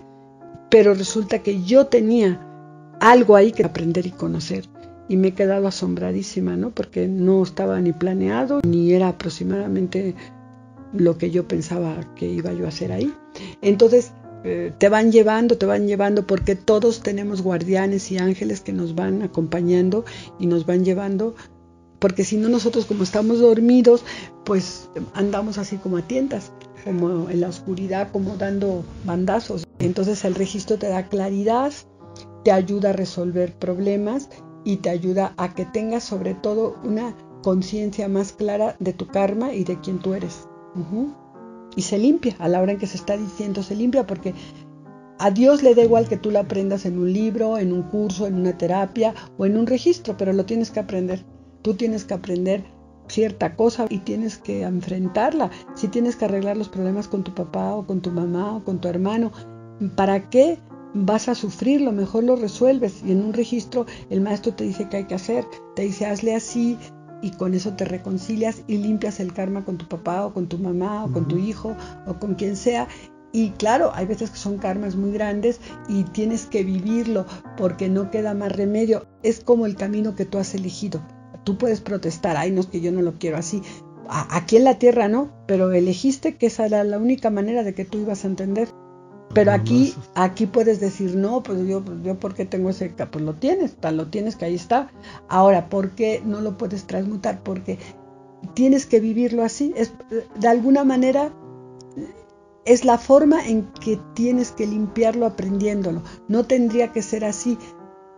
pero 0.70 0.94
resulta 0.94 1.40
que 1.40 1.62
yo 1.62 1.88
tenía 1.88 2.40
algo 3.00 3.36
ahí 3.36 3.52
que 3.52 3.66
aprender 3.66 4.06
y 4.06 4.12
conocer. 4.12 4.64
Y 5.10 5.18
me 5.18 5.28
he 5.28 5.34
quedado 5.34 5.68
asombradísima, 5.68 6.56
¿no? 6.56 6.70
Porque 6.70 7.06
no 7.06 7.42
estaba 7.42 7.78
ni 7.82 7.92
planeado, 7.92 8.62
ni 8.66 8.94
era 8.94 9.08
aproximadamente 9.08 10.14
lo 10.94 11.18
que 11.18 11.30
yo 11.30 11.46
pensaba 11.46 12.14
que 12.14 12.28
iba 12.30 12.50
yo 12.54 12.64
a 12.64 12.68
hacer 12.68 12.92
ahí. 12.92 13.12
Entonces, 13.60 14.12
eh, 14.44 14.72
te 14.78 14.88
van 14.88 15.12
llevando, 15.12 15.56
te 15.56 15.66
van 15.66 15.86
llevando, 15.86 16.26
porque 16.26 16.56
todos 16.56 17.02
tenemos 17.02 17.42
guardianes 17.42 18.10
y 18.10 18.18
ángeles 18.18 18.60
que 18.60 18.72
nos 18.72 18.94
van 18.94 19.22
acompañando 19.22 20.04
y 20.38 20.46
nos 20.46 20.66
van 20.66 20.84
llevando, 20.84 21.34
porque 21.98 22.24
si 22.24 22.36
no 22.36 22.48
nosotros 22.48 22.86
como 22.86 23.04
estamos 23.04 23.40
dormidos, 23.40 24.04
pues 24.44 24.90
andamos 25.14 25.58
así 25.58 25.76
como 25.76 25.98
a 25.98 26.02
tientas, 26.02 26.52
como 26.84 27.30
en 27.30 27.40
la 27.40 27.48
oscuridad, 27.48 28.10
como 28.10 28.36
dando 28.36 28.84
bandazos. 29.04 29.64
Entonces 29.78 30.24
el 30.24 30.34
registro 30.34 30.78
te 30.78 30.88
da 30.88 31.08
claridad, 31.08 31.72
te 32.42 32.50
ayuda 32.50 32.90
a 32.90 32.94
resolver 32.94 33.56
problemas 33.56 34.28
y 34.64 34.78
te 34.78 34.90
ayuda 34.90 35.34
a 35.36 35.54
que 35.54 35.64
tengas 35.64 36.02
sobre 36.02 36.34
todo 36.34 36.76
una 36.82 37.14
conciencia 37.42 38.08
más 38.08 38.32
clara 38.32 38.76
de 38.80 38.92
tu 38.92 39.06
karma 39.06 39.52
y 39.52 39.64
de 39.64 39.78
quién 39.80 39.98
tú 39.98 40.14
eres 40.14 40.48
y 41.76 41.82
se 41.82 41.98
limpia 41.98 42.36
a 42.38 42.48
la 42.48 42.60
hora 42.60 42.72
en 42.72 42.78
que 42.78 42.86
se 42.86 42.96
está 42.96 43.16
diciendo 43.16 43.62
se 43.62 43.76
limpia 43.76 44.06
porque 44.06 44.34
a 45.18 45.30
Dios 45.30 45.62
le 45.62 45.76
da 45.76 45.84
igual 45.84 46.08
que 46.08 46.16
tú 46.16 46.32
lo 46.32 46.40
aprendas 46.40 46.84
en 46.84 46.98
un 46.98 47.12
libro, 47.12 47.56
en 47.56 47.72
un 47.72 47.82
curso, 47.84 48.26
en 48.26 48.34
una 48.34 48.58
terapia 48.58 49.14
o 49.38 49.46
en 49.46 49.56
un 49.56 49.68
registro, 49.68 50.16
pero 50.16 50.32
lo 50.32 50.44
tienes 50.46 50.72
que 50.72 50.80
aprender. 50.80 51.24
Tú 51.62 51.74
tienes 51.74 52.04
que 52.04 52.14
aprender 52.14 52.64
cierta 53.06 53.54
cosa 53.54 53.86
y 53.88 53.98
tienes 53.98 54.36
que 54.36 54.62
enfrentarla. 54.62 55.50
Si 55.76 55.86
tienes 55.86 56.16
que 56.16 56.24
arreglar 56.24 56.56
los 56.56 56.68
problemas 56.68 57.06
con 57.06 57.22
tu 57.22 57.32
papá 57.34 57.72
o 57.74 57.86
con 57.86 58.00
tu 58.00 58.10
mamá 58.10 58.56
o 58.56 58.64
con 58.64 58.80
tu 58.80 58.88
hermano, 58.88 59.30
¿para 59.94 60.28
qué 60.28 60.58
vas 60.92 61.28
a 61.28 61.36
sufrir? 61.36 61.82
Lo 61.82 61.92
mejor 61.92 62.24
lo 62.24 62.34
resuelves. 62.34 63.02
Y 63.06 63.12
en 63.12 63.22
un 63.22 63.32
registro 63.32 63.86
el 64.10 64.22
maestro 64.22 64.54
te 64.54 64.64
dice 64.64 64.88
qué 64.88 64.98
hay 64.98 65.04
que 65.04 65.14
hacer. 65.14 65.44
Te 65.76 65.82
dice 65.82 66.06
hazle 66.06 66.34
así, 66.34 66.78
y 67.22 67.30
con 67.30 67.54
eso 67.54 67.72
te 67.74 67.86
reconcilias 67.86 68.62
y 68.66 68.76
limpias 68.78 69.20
el 69.20 69.32
karma 69.32 69.64
con 69.64 69.78
tu 69.78 69.88
papá 69.88 70.26
o 70.26 70.34
con 70.34 70.48
tu 70.48 70.58
mamá 70.58 71.04
o 71.04 71.12
con 71.12 71.28
tu 71.28 71.38
hijo 71.38 71.74
o 72.06 72.18
con 72.18 72.34
quien 72.34 72.56
sea. 72.56 72.88
Y 73.32 73.50
claro, 73.50 73.92
hay 73.94 74.04
veces 74.04 74.30
que 74.30 74.36
son 74.36 74.58
karmas 74.58 74.94
muy 74.94 75.12
grandes 75.12 75.60
y 75.88 76.04
tienes 76.04 76.44
que 76.46 76.64
vivirlo 76.64 77.24
porque 77.56 77.88
no 77.88 78.10
queda 78.10 78.34
más 78.34 78.52
remedio. 78.52 79.06
Es 79.22 79.40
como 79.40 79.64
el 79.64 79.76
camino 79.76 80.14
que 80.14 80.26
tú 80.26 80.36
has 80.36 80.54
elegido. 80.54 81.00
Tú 81.44 81.56
puedes 81.56 81.80
protestar, 81.80 82.36
ay, 82.36 82.50
no 82.50 82.60
es 82.60 82.66
que 82.66 82.82
yo 82.82 82.92
no 82.92 83.00
lo 83.00 83.14
quiero 83.14 83.38
así. 83.38 83.62
Aquí 84.08 84.56
en 84.56 84.64
la 84.64 84.78
tierra 84.78 85.08
no, 85.08 85.32
pero 85.46 85.72
elegiste 85.72 86.36
que 86.36 86.46
esa 86.46 86.66
era 86.66 86.84
la 86.84 86.98
única 86.98 87.30
manera 87.30 87.62
de 87.62 87.72
que 87.72 87.86
tú 87.86 87.98
ibas 87.98 88.24
a 88.24 88.28
entender. 88.28 88.68
Pero 89.34 89.52
aquí, 89.52 89.94
aquí 90.14 90.46
puedes 90.46 90.80
decir, 90.80 91.16
no, 91.16 91.42
pues 91.42 91.66
yo, 91.66 91.82
yo 92.02 92.18
¿por 92.18 92.34
qué 92.34 92.44
tengo 92.44 92.70
ese? 92.70 92.90
Pues 92.90 93.24
lo 93.24 93.34
tienes, 93.34 93.74
tal 93.76 93.96
lo 93.96 94.08
tienes 94.08 94.36
que 94.36 94.44
ahí 94.44 94.54
está. 94.54 94.90
Ahora, 95.28 95.68
¿por 95.68 95.90
qué 95.92 96.22
no 96.24 96.40
lo 96.40 96.58
puedes 96.58 96.84
transmutar? 96.84 97.42
Porque 97.42 97.78
tienes 98.54 98.86
que 98.86 99.00
vivirlo 99.00 99.42
así. 99.42 99.72
Es, 99.76 99.92
de 100.38 100.48
alguna 100.48 100.84
manera, 100.84 101.32
es 102.64 102.84
la 102.84 102.98
forma 102.98 103.46
en 103.46 103.64
que 103.80 103.98
tienes 104.14 104.52
que 104.52 104.66
limpiarlo 104.66 105.26
aprendiéndolo. 105.26 106.02
No 106.28 106.44
tendría 106.44 106.92
que 106.92 107.02
ser 107.02 107.24
así, 107.24 107.58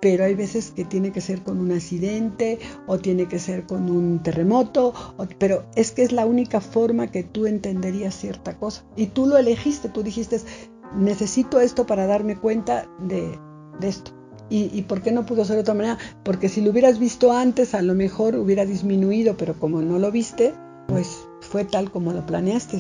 pero 0.05 0.25
hay 0.25 0.35
veces 0.35 0.71
que 0.71 0.85
tiene 0.85 1.13
que 1.13 1.23
ser 1.23 1.43
con 1.43 1.59
un 1.59 1.73
accidente 1.73 2.59
o 2.87 2.99
tiene 2.99 3.27
que 3.27 3.39
ser 3.39 3.65
con 3.65 3.91
un 3.91 4.23
terremoto, 4.23 4.93
pero 5.39 5.65
es 5.77 5.93
que 5.93 6.03
es 6.03 6.13
la 6.13 6.27
única 6.27 6.61
forma 6.61 7.11
que 7.11 7.23
tú 7.23 7.47
entenderías 7.47 8.15
cierta 8.15 8.59
cosa. 8.59 8.85
Y 8.97 9.07
tú 9.07 9.27
lo 9.27 9.39
elegiste, 9.39 9.89
tú 9.89 10.03
dijiste, 10.03 10.41
necesito 10.97 11.61
esto 11.61 11.87
para 11.87 12.07
darme 12.07 12.37
cuenta 12.37 12.87
de, 13.01 13.39
esto. 13.83 14.13
¿Y, 14.51 14.83
por 14.83 15.01
qué 15.01 15.11
no 15.11 15.27
pudo 15.27 15.45
ser 15.45 15.57
de 15.57 15.63
otra 15.63 15.75
manera? 15.75 15.99
Porque 16.23 16.49
si 16.49 16.61
lo 16.61 16.71
hubieras 16.71 17.01
visto 17.01 17.33
antes, 17.33 17.75
a 17.75 17.83
lo 17.83 17.95
mejor 17.95 18.37
hubiera 18.37 18.65
disminuido, 18.65 19.37
pero 19.37 19.55
como 19.59 19.83
no 19.83 19.99
lo 19.99 20.13
viste, 20.13 20.55
pues 20.87 21.27
fue 21.41 21.65
tal 21.65 21.91
como 21.91 22.13
lo 22.13 22.25
planeaste. 22.25 22.79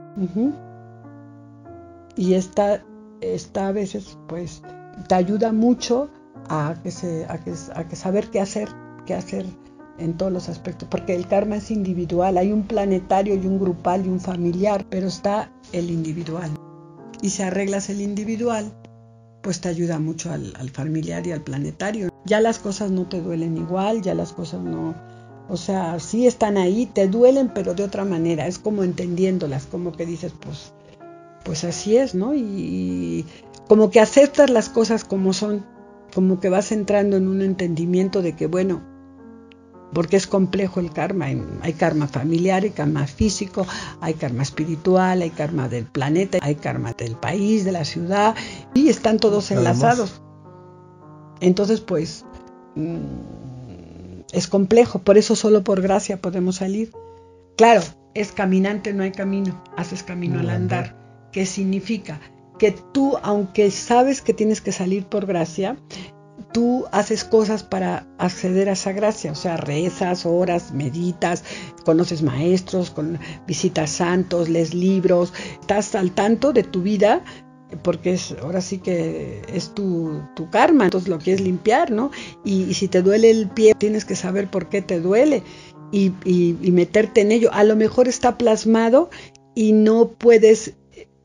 Y 2.17 2.35
esta, 2.35 2.85
esta 3.21 3.69
a 3.69 3.73
veces, 3.73 4.17
pues, 4.29 4.63
te 5.09 5.15
ayuda 5.17 5.53
mucho 5.53 6.11
a 6.49 6.77
que, 6.83 6.93
se, 6.93 7.27
a 7.29 7.39
que, 7.39 7.55
a 7.75 7.89
que 7.89 7.97
saber 7.97 8.31
qué 8.31 8.41
hacer, 8.41 8.69
qué 9.05 9.15
hacer 9.15 9.45
en 9.99 10.17
todos 10.17 10.31
los 10.31 10.49
aspectos, 10.49 10.89
porque 10.89 11.17
el 11.17 11.27
karma 11.27 11.57
es 11.57 11.73
individual, 11.73 12.37
hay 12.39 12.53
un 12.53 12.65
planetario 12.65 13.35
y 13.35 13.47
un 13.47 13.59
grupal 13.59 14.07
y 14.07 14.11
un 14.11 14.21
familiar, 14.21 14.87
pero 14.91 15.09
está 15.09 15.51
el 15.73 15.91
individual 15.91 16.51
y 17.23 17.31
si 17.31 17.43
arreglas 17.43 17.91
el 17.91 18.01
individual, 18.01 18.73
pues 19.43 19.61
te 19.61 19.69
ayuda 19.69 19.99
mucho 19.99 20.33
al, 20.33 20.71
familiar 20.71 21.27
y 21.27 21.33
al 21.33 21.43
planetario. 21.43 22.11
Ya 22.25 22.41
las 22.41 22.59
cosas 22.59 22.91
no 22.91 23.07
te 23.07 23.21
duelen 23.21 23.57
igual, 23.59 24.03
ya 24.03 24.15
las 24.15 24.33
cosas 24.33 24.63
no, 24.63 24.95
o 25.49 25.57
sea, 25.57 26.01
sí 26.01 26.27
están 26.27 26.57
ahí, 26.57 26.87
te 26.87 27.09
duelen, 27.09 27.51
pero 27.55 27.75
de 27.75 27.85
otra 27.85 28.05
manera, 28.05 28.47
es 28.47 28.59
como 28.59 28.83
entendiéndolas, 28.83 29.67
como 29.67 29.93
que 29.93 30.07
dices, 30.07 30.33
pues, 30.41 30.73
pues 31.45 31.65
así 31.65 31.97
es, 31.97 32.15
¿no? 32.15 32.35
y 32.35 33.27
como 33.69 33.91
que 33.91 34.01
aceptas 34.01 34.51
las 34.51 34.69
cosas 34.69 35.05
como 35.05 35.33
son, 35.33 35.65
como 36.15 36.41
que 36.41 36.49
vas 36.49 36.73
entrando 36.73 37.17
en 37.17 37.29
un 37.29 37.43
entendimiento 37.43 38.23
de 38.23 38.35
que, 38.37 38.47
bueno, 38.47 38.83
porque 39.95 40.17
es 40.17 40.27
complejo 40.27 40.81
el 40.81 40.93
karma. 40.93 41.27
Hay 41.63 41.73
karma 41.73 42.09
familiar, 42.09 42.65
hay 42.65 42.71
karma 42.71 43.07
físico, 43.07 43.67
hay 44.01 44.15
karma 44.15 44.43
espiritual, 44.43 45.23
hay 45.23 45.31
karma 45.31 45.69
del 45.69 45.87
planeta, 45.87 46.39
hay 46.43 46.57
karma 46.57 46.93
del 46.93 47.17
país, 47.17 47.65
de 47.65 47.73
la 47.73 47.85
ciudad, 47.85 48.35
y 48.75 48.89
están 48.89 49.19
todos 49.19 49.51
enlazados. 49.51 50.21
Entonces, 51.41 51.81
pues, 51.81 52.27
mm, 52.75 52.99
es 54.33 54.49
complejo, 54.49 54.99
por 54.99 55.17
eso 55.17 55.37
solo 55.37 55.63
por 55.63 55.81
gracia 55.81 56.21
podemos 56.21 56.57
salir. 56.57 56.93
Claro, 57.57 57.83
es 58.15 58.33
caminante, 58.33 58.93
no 58.93 59.03
hay 59.03 59.13
camino, 59.13 59.63
haces 59.77 60.03
camino 60.03 60.41
al 60.41 60.51
andar. 60.51 60.97
¿Qué 61.33 61.47
significa? 61.47 62.21
Que 62.59 62.73
tú, 62.73 63.17
aunque 63.23 63.71
sabes 63.71 64.23
que 64.23 64.35
tienes 64.35 64.61
que 64.61 64.73
salir 64.73 65.05
por 65.05 65.27
gracia, 65.27 65.77
tú 66.53 66.87
haces 66.93 67.25
cosas 67.25 67.63
para 67.63 68.07
acceder 68.19 68.69
a 68.69 68.73
esa 68.73 68.93
gracia, 68.93 69.33
o 69.33 69.35
sea, 69.35 69.57
rezas, 69.57 70.27
oras, 70.27 70.73
meditas, 70.73 71.45
conoces 71.85 72.23
maestros, 72.23 72.91
con, 72.91 73.19
visitas 73.47 73.91
santos, 73.91 74.49
lees 74.49 74.75
libros, 74.75 75.33
estás 75.61 75.95
al 75.95 76.13
tanto 76.13 76.53
de 76.53 76.63
tu 76.63 76.83
vida 76.83 77.23
porque 77.83 78.15
es, 78.15 78.33
ahora 78.43 78.61
sí 78.61 78.79
que 78.79 79.43
es 79.49 79.75
tu, 79.75 80.23
karma, 80.51 80.85
entonces 80.85 81.09
lo 81.09 81.19
quieres 81.19 81.41
limpiar, 81.41 81.91
¿no? 81.91 82.11
Y, 82.45 82.75
si 82.75 82.89
te 82.89 83.03
duele 83.03 83.31
el 83.31 83.49
pie, 83.49 83.75
tienes 83.77 84.05
que 84.05 84.15
saber 84.15 84.49
por 84.49 84.69
qué 84.69 84.81
te 84.81 85.01
duele 85.01 85.43
y, 85.91 86.13
y 86.25 86.71
meterte 86.71 87.23
en 87.23 87.33
ello. 87.33 87.51
A 87.53 87.65
lo 87.65 87.75
mejor 87.75 88.07
está 88.07 88.39
plasmado 88.39 89.11
y 89.55 89.73
no 89.73 90.11
puedes 90.11 90.75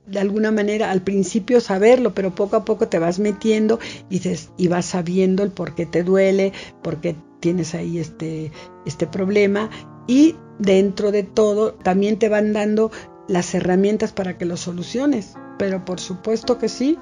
de 0.10 0.20
alguna 0.20 0.52
manera 0.52 0.92
al 0.92 1.02
principio 1.02 1.62
saberlo, 1.62 2.14
pero 2.14 2.34
poco 2.34 2.56
a 2.56 2.66
poco 2.66 2.88
te 2.88 3.00
vas 3.00 3.20
metiendo 3.20 3.80
y, 4.10 4.22
y 4.58 4.68
vas 4.68 4.86
sabiendo 4.86 5.44
el 5.44 5.52
por 5.52 5.76
qué 5.76 5.86
te 5.86 6.04
duele, 6.04 6.54
por 6.82 7.02
qué 7.02 7.16
tienes 7.40 7.76
ahí 7.76 8.00
este, 8.00 8.52
este 8.86 9.08
problema 9.08 9.70
y 10.08 10.36
dentro 10.58 11.12
de 11.12 11.24
todo 11.24 11.74
también 11.74 12.20
te 12.20 12.30
van 12.30 12.54
dando 12.54 12.92
las 13.28 13.54
herramientas 13.54 14.12
para 14.12 14.38
que 14.38 14.46
lo 14.46 14.58
soluciones. 14.58 15.36
Pero 15.60 15.84
por 15.84 16.00
supuesto 16.00 16.58
que 16.58 16.70
sí, 16.70 16.98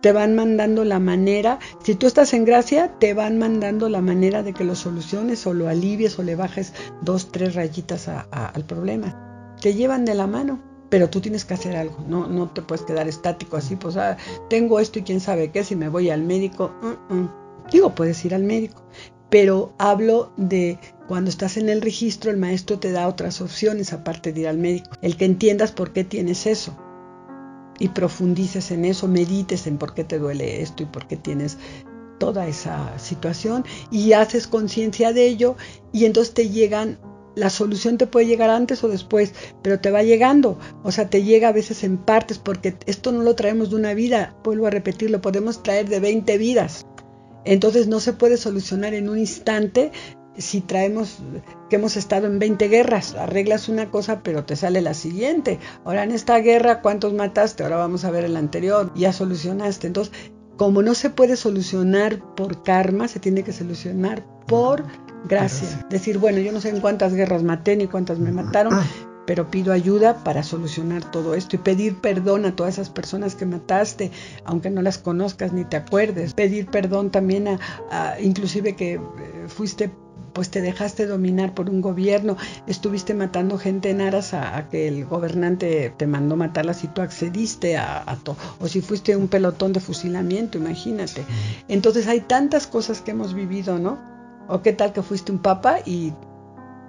te 0.00 0.10
van 0.12 0.34
mandando 0.34 0.84
la 0.84 0.98
manera, 0.98 1.60
si 1.82 1.94
tú 1.94 2.08
estás 2.08 2.34
en 2.34 2.44
gracia, 2.44 2.98
te 2.98 3.14
van 3.14 3.38
mandando 3.38 3.88
la 3.88 4.00
manera 4.00 4.42
de 4.42 4.52
que 4.52 4.64
lo 4.64 4.74
soluciones 4.74 5.46
o 5.46 5.54
lo 5.54 5.68
alivies 5.68 6.18
o 6.18 6.24
le 6.24 6.34
bajes 6.34 6.72
dos, 7.02 7.30
tres 7.30 7.54
rayitas 7.54 8.08
al 8.08 8.64
problema. 8.64 9.56
Te 9.60 9.74
llevan 9.74 10.04
de 10.04 10.14
la 10.14 10.26
mano 10.26 10.69
pero 10.90 11.08
tú 11.08 11.20
tienes 11.20 11.44
que 11.44 11.54
hacer 11.54 11.76
algo, 11.76 11.96
no, 12.06 12.26
no 12.26 12.50
te 12.50 12.62
puedes 12.62 12.84
quedar 12.84 13.08
estático 13.08 13.56
así, 13.56 13.76
pues 13.76 13.96
ah, 13.96 14.16
tengo 14.50 14.80
esto 14.80 14.98
y 14.98 15.02
quién 15.02 15.20
sabe 15.20 15.50
qué, 15.50 15.64
si 15.64 15.76
me 15.76 15.88
voy 15.88 16.10
al 16.10 16.22
médico, 16.22 16.74
uh, 16.82 17.14
uh. 17.14 17.30
digo, 17.72 17.94
puedes 17.94 18.22
ir 18.24 18.34
al 18.34 18.42
médico, 18.42 18.82
pero 19.30 19.72
hablo 19.78 20.32
de 20.36 20.78
cuando 21.06 21.30
estás 21.30 21.56
en 21.56 21.68
el 21.68 21.80
registro, 21.80 22.30
el 22.30 22.36
maestro 22.36 22.78
te 22.78 22.92
da 22.92 23.08
otras 23.08 23.40
opciones 23.40 23.92
aparte 23.92 24.32
de 24.32 24.40
ir 24.42 24.48
al 24.48 24.58
médico, 24.58 24.90
el 25.00 25.16
que 25.16 25.24
entiendas 25.24 25.72
por 25.72 25.92
qué 25.92 26.04
tienes 26.04 26.46
eso 26.46 26.76
y 27.78 27.88
profundices 27.88 28.70
en 28.72 28.84
eso, 28.84 29.08
medites 29.08 29.66
en 29.66 29.78
por 29.78 29.94
qué 29.94 30.04
te 30.04 30.18
duele 30.18 30.60
esto 30.60 30.82
y 30.82 30.86
por 30.86 31.06
qué 31.06 31.16
tienes 31.16 31.56
toda 32.18 32.46
esa 32.46 32.98
situación 32.98 33.64
y 33.90 34.12
haces 34.12 34.46
conciencia 34.46 35.12
de 35.12 35.26
ello 35.26 35.56
y 35.92 36.04
entonces 36.04 36.34
te 36.34 36.50
llegan 36.50 36.98
la 37.34 37.50
solución 37.50 37.98
te 37.98 38.06
puede 38.06 38.26
llegar 38.26 38.50
antes 38.50 38.82
o 38.84 38.88
después, 38.88 39.32
pero 39.62 39.80
te 39.80 39.90
va 39.90 40.02
llegando, 40.02 40.58
o 40.82 40.92
sea, 40.92 41.08
te 41.08 41.22
llega 41.22 41.48
a 41.48 41.52
veces 41.52 41.84
en 41.84 41.98
partes, 41.98 42.38
porque 42.38 42.76
esto 42.86 43.12
no 43.12 43.22
lo 43.22 43.34
traemos 43.34 43.70
de 43.70 43.76
una 43.76 43.94
vida, 43.94 44.34
vuelvo 44.44 44.66
a 44.66 44.70
repetir, 44.70 45.10
lo 45.10 45.20
podemos 45.20 45.62
traer 45.62 45.88
de 45.88 46.00
20 46.00 46.38
vidas. 46.38 46.86
Entonces 47.44 47.86
no 47.86 48.00
se 48.00 48.12
puede 48.12 48.36
solucionar 48.36 48.92
en 48.94 49.08
un 49.08 49.18
instante 49.18 49.92
si 50.36 50.60
traemos 50.60 51.18
que 51.68 51.76
hemos 51.76 51.96
estado 51.96 52.26
en 52.26 52.38
20 52.38 52.68
guerras, 52.68 53.14
arreglas 53.14 53.68
una 53.68 53.90
cosa 53.90 54.22
pero 54.22 54.44
te 54.44 54.56
sale 54.56 54.80
la 54.80 54.94
siguiente. 54.94 55.58
Ahora 55.84 56.04
en 56.04 56.12
esta 56.12 56.38
guerra, 56.38 56.80
¿cuántos 56.82 57.12
mataste? 57.12 57.62
Ahora 57.62 57.76
vamos 57.76 58.04
a 58.04 58.10
ver 58.10 58.24
el 58.24 58.36
anterior, 58.36 58.92
ya 58.94 59.12
solucionaste. 59.12 59.86
Entonces, 59.86 60.14
como 60.56 60.82
no 60.82 60.94
se 60.94 61.10
puede 61.10 61.36
solucionar 61.36 62.20
por 62.34 62.62
karma, 62.62 63.08
se 63.08 63.20
tiene 63.20 63.42
que 63.42 63.52
solucionar 63.52 64.24
por 64.46 64.84
Gracias. 65.28 65.88
Decir, 65.88 66.18
bueno, 66.18 66.38
yo 66.38 66.52
no 66.52 66.60
sé 66.60 66.70
en 66.70 66.80
cuántas 66.80 67.14
guerras 67.14 67.42
maté 67.42 67.76
ni 67.76 67.86
cuántas 67.86 68.18
me 68.18 68.32
mataron, 68.32 68.74
pero 69.26 69.50
pido 69.50 69.72
ayuda 69.72 70.24
para 70.24 70.42
solucionar 70.42 71.08
todo 71.10 71.34
esto 71.34 71.56
y 71.56 71.58
pedir 71.60 72.00
perdón 72.00 72.46
a 72.46 72.56
todas 72.56 72.74
esas 72.74 72.90
personas 72.90 73.34
que 73.34 73.46
mataste, 73.46 74.10
aunque 74.44 74.70
no 74.70 74.82
las 74.82 74.98
conozcas 74.98 75.52
ni 75.52 75.64
te 75.64 75.76
acuerdes. 75.76 76.34
Pedir 76.34 76.66
perdón 76.66 77.10
también 77.10 77.46
a, 77.90 78.20
inclusive 78.20 78.74
que 78.74 78.94
eh, 78.94 79.00
fuiste 79.46 79.90
pues 80.32 80.50
te 80.50 80.60
dejaste 80.60 81.06
dominar 81.06 81.54
por 81.54 81.68
un 81.68 81.80
gobierno, 81.80 82.36
estuviste 82.68 83.14
matando 83.14 83.58
gente 83.58 83.90
en 83.90 84.00
aras 84.00 84.32
a, 84.32 84.68
que 84.68 84.86
el 84.86 85.04
gobernante 85.04 85.92
te 85.96 86.06
mandó 86.06 86.36
matarlas 86.36 86.84
y 86.84 86.88
tú 86.88 87.00
accediste 87.02 87.76
a, 87.76 88.08
a 88.08 88.16
todo, 88.16 88.36
o 88.60 88.68
si 88.68 88.80
fuiste 88.80 89.16
un 89.16 89.26
pelotón 89.26 89.72
de 89.72 89.80
fusilamiento, 89.80 90.56
imagínate. 90.56 91.24
Entonces 91.66 92.06
hay 92.06 92.20
tantas 92.20 92.68
cosas 92.68 93.00
que 93.00 93.10
hemos 93.10 93.34
vivido, 93.34 93.80
¿no? 93.80 94.19
O 94.50 94.62
qué 94.62 94.72
tal 94.72 94.92
que 94.92 95.02
fuiste 95.02 95.30
un 95.30 95.38
papa 95.38 95.78
y 95.86 96.12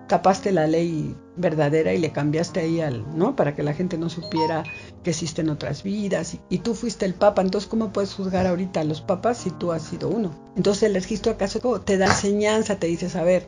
tapaste 0.07 0.51
la 0.51 0.67
ley 0.67 1.15
verdadera 1.37 1.93
y 1.93 1.97
le 1.97 2.11
cambiaste 2.11 2.59
ahí 2.59 2.81
al, 2.81 3.17
¿no? 3.17 3.35
Para 3.35 3.55
que 3.55 3.63
la 3.63 3.73
gente 3.73 3.97
no 3.97 4.09
supiera 4.09 4.63
que 5.03 5.11
existen 5.11 5.49
otras 5.49 5.83
vidas. 5.83 6.37
Y, 6.49 6.57
tú 6.57 6.73
fuiste 6.73 7.05
el 7.05 7.13
papa, 7.13 7.41
entonces 7.41 7.69
¿cómo 7.69 7.93
puedes 7.93 8.13
juzgar 8.13 8.45
ahorita 8.45 8.81
a 8.81 8.83
los 8.83 8.99
papas 8.99 9.37
si 9.37 9.51
tú 9.51 9.71
has 9.71 9.83
sido 9.83 10.09
uno? 10.09 10.31
Entonces 10.57 10.83
el 10.83 10.95
registro 10.95 11.31
acaso 11.31 11.59
te 11.79 11.97
da 11.97 12.07
enseñanza, 12.07 12.77
te 12.77 12.87
dice, 12.87 13.17
a 13.17 13.23
ver, 13.23 13.47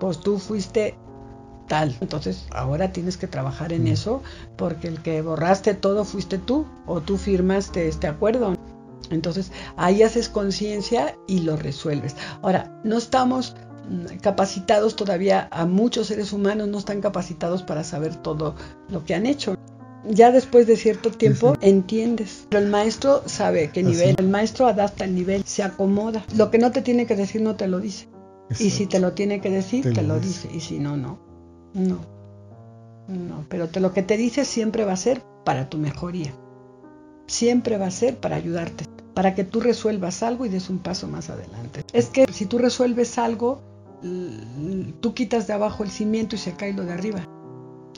pues 0.00 0.20
tú 0.20 0.38
fuiste 0.38 0.96
tal. 1.66 1.96
Entonces 2.00 2.46
ahora 2.50 2.92
tienes 2.92 3.16
que 3.16 3.26
trabajar 3.26 3.72
en 3.72 3.84
mm. 3.84 3.94
eso 3.94 4.22
porque 4.58 4.88
el 4.88 5.00
que 5.00 5.22
borraste 5.22 5.72
todo 5.72 6.04
fuiste 6.04 6.36
tú 6.36 6.66
o 6.84 7.00
tú 7.00 7.16
firmaste 7.16 7.88
este 7.88 8.06
acuerdo. 8.06 8.54
Entonces 9.10 9.52
ahí 9.76 10.02
haces 10.02 10.28
conciencia 10.28 11.16
y 11.26 11.40
lo 11.40 11.56
resuelves. 11.56 12.16
Ahora, 12.42 12.80
no 12.84 12.96
estamos 12.96 13.54
mm, 13.88 14.18
capacitados 14.20 14.96
todavía, 14.96 15.48
a 15.50 15.66
muchos 15.66 16.06
seres 16.06 16.32
humanos 16.32 16.68
no 16.68 16.78
están 16.78 17.00
capacitados 17.00 17.62
para 17.62 17.84
saber 17.84 18.16
todo 18.16 18.54
lo 18.88 19.04
que 19.04 19.14
han 19.14 19.26
hecho. 19.26 19.56
Ya 20.08 20.32
después 20.32 20.66
de 20.66 20.76
cierto 20.76 21.10
tiempo 21.10 21.54
entiendes, 21.60 22.46
pero 22.48 22.64
el 22.64 22.70
maestro 22.70 23.22
sabe 23.26 23.70
qué 23.70 23.82
nivel, 23.82 24.14
el 24.18 24.28
maestro 24.28 24.66
adapta 24.66 25.04
el 25.04 25.14
nivel, 25.14 25.44
se 25.44 25.62
acomoda. 25.62 26.24
Lo 26.36 26.50
que 26.50 26.58
no 26.58 26.72
te 26.72 26.80
tiene 26.80 27.04
que 27.04 27.16
decir 27.16 27.42
no 27.42 27.56
te 27.56 27.68
lo 27.68 27.80
dice. 27.80 28.08
Y 28.58 28.70
si 28.70 28.86
te 28.86 28.98
lo 28.98 29.12
tiene 29.12 29.40
que 29.40 29.50
decir, 29.50 29.92
te, 29.92 30.02
lo 30.02 30.18
dice. 30.18 30.48
Y 30.52 30.60
si 30.60 30.78
no, 30.78 30.96
no. 30.96 31.20
No. 31.74 32.00
No, 33.08 33.44
pero 33.48 33.68
te, 33.68 33.80
lo 33.80 33.92
que 33.92 34.02
te 34.02 34.16
dice 34.16 34.44
siempre 34.44 34.84
va 34.84 34.92
a 34.92 34.96
ser 34.96 35.22
para 35.44 35.68
tu 35.68 35.78
mejoría. 35.78 36.32
Siempre 37.26 37.76
va 37.76 37.86
a 37.86 37.90
ser 37.90 38.16
para 38.16 38.36
ayudarte 38.36 38.84
para 39.14 39.34
que 39.34 39.44
tú 39.44 39.60
resuelvas 39.60 40.22
algo 40.22 40.46
y 40.46 40.48
des 40.48 40.70
un 40.70 40.78
paso 40.78 41.08
más 41.08 41.30
adelante. 41.30 41.84
Es 41.92 42.06
que 42.06 42.26
si 42.32 42.46
tú 42.46 42.58
resuelves 42.58 43.18
algo, 43.18 43.60
tú 45.00 45.14
quitas 45.14 45.46
de 45.46 45.52
abajo 45.52 45.82
el 45.82 45.90
cimiento 45.90 46.36
y 46.36 46.38
se 46.38 46.52
cae 46.54 46.72
lo 46.72 46.84
de 46.84 46.92
arriba. 46.92 47.26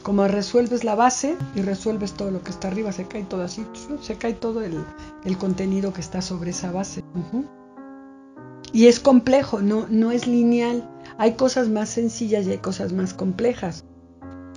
Como 0.02 0.26
resuelves 0.26 0.82
la 0.82 0.96
base 0.96 1.36
y 1.54 1.62
resuelves 1.62 2.12
todo 2.14 2.30
lo 2.30 2.42
que 2.42 2.50
está 2.50 2.68
arriba, 2.68 2.90
se 2.92 3.06
cae 3.06 3.22
todo 3.22 3.42
así, 3.42 3.64
se 4.00 4.16
cae 4.16 4.32
todo 4.32 4.62
el, 4.62 4.84
contenido 5.38 5.92
que 5.92 6.00
está 6.00 6.22
sobre 6.22 6.50
esa 6.50 6.72
base. 6.72 7.04
Y 8.72 8.86
es 8.86 8.98
complejo, 8.98 9.60
no, 9.60 9.86
no 9.88 10.10
es 10.10 10.26
lineal. 10.26 10.88
Hay 11.18 11.34
cosas 11.34 11.68
más 11.68 11.90
sencillas 11.90 12.46
y 12.46 12.52
hay 12.52 12.58
cosas 12.58 12.92
más 12.92 13.14
complejas. 13.14 13.84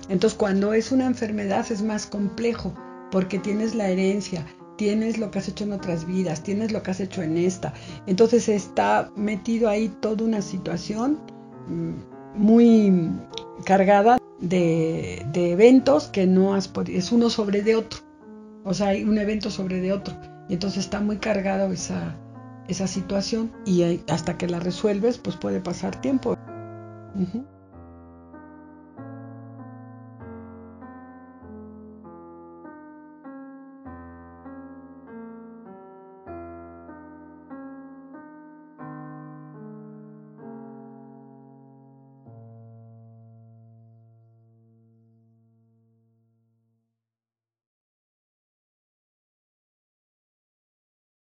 Entonces 0.08 0.36
cuando 0.36 0.72
es 0.72 0.90
una 0.90 1.06
enfermedad 1.06 1.66
es 1.70 1.82
más 1.82 2.06
complejo 2.06 2.74
porque 3.10 3.38
tienes 3.38 3.74
la 3.74 3.88
herencia, 3.88 4.46
tienes 4.76 5.18
lo 5.18 5.30
que 5.30 5.38
has 5.38 5.48
hecho 5.48 5.64
en 5.64 5.72
otras 5.72 6.06
vidas, 6.06 6.42
tienes 6.42 6.72
lo 6.72 6.82
que 6.82 6.90
has 6.90 7.00
hecho 7.00 7.22
en 7.22 7.36
esta. 7.36 7.74
Entonces 8.06 8.48
está 8.48 9.10
metido 9.16 9.68
ahí 9.68 9.88
toda 10.00 10.24
una 10.24 10.42
situación 10.42 11.18
mm, 11.68 12.40
muy 12.40 13.10
cargada 13.64 14.18
de, 14.40 15.26
eventos 15.34 16.08
que 16.08 16.26
no 16.26 16.54
has 16.54 16.68
podido, 16.68 16.98
es 16.98 17.12
uno 17.12 17.30
sobre 17.30 17.62
de 17.62 17.76
otro. 17.76 18.00
O 18.64 18.74
sea, 18.74 18.88
hay 18.88 19.04
un 19.04 19.18
evento 19.18 19.50
sobre 19.50 19.80
de 19.80 19.92
otro. 19.92 20.14
Y 20.48 20.54
entonces 20.54 20.84
está 20.84 21.00
muy 21.00 21.16
cargado 21.16 21.72
esa, 21.72 22.16
esa 22.68 22.86
situación 22.86 23.52
y 23.64 24.00
hasta 24.08 24.36
que 24.36 24.46
la 24.48 24.60
resuelves, 24.60 25.18
pues 25.18 25.36
puede 25.36 25.60
pasar 25.60 26.00
tiempo. 26.00 26.36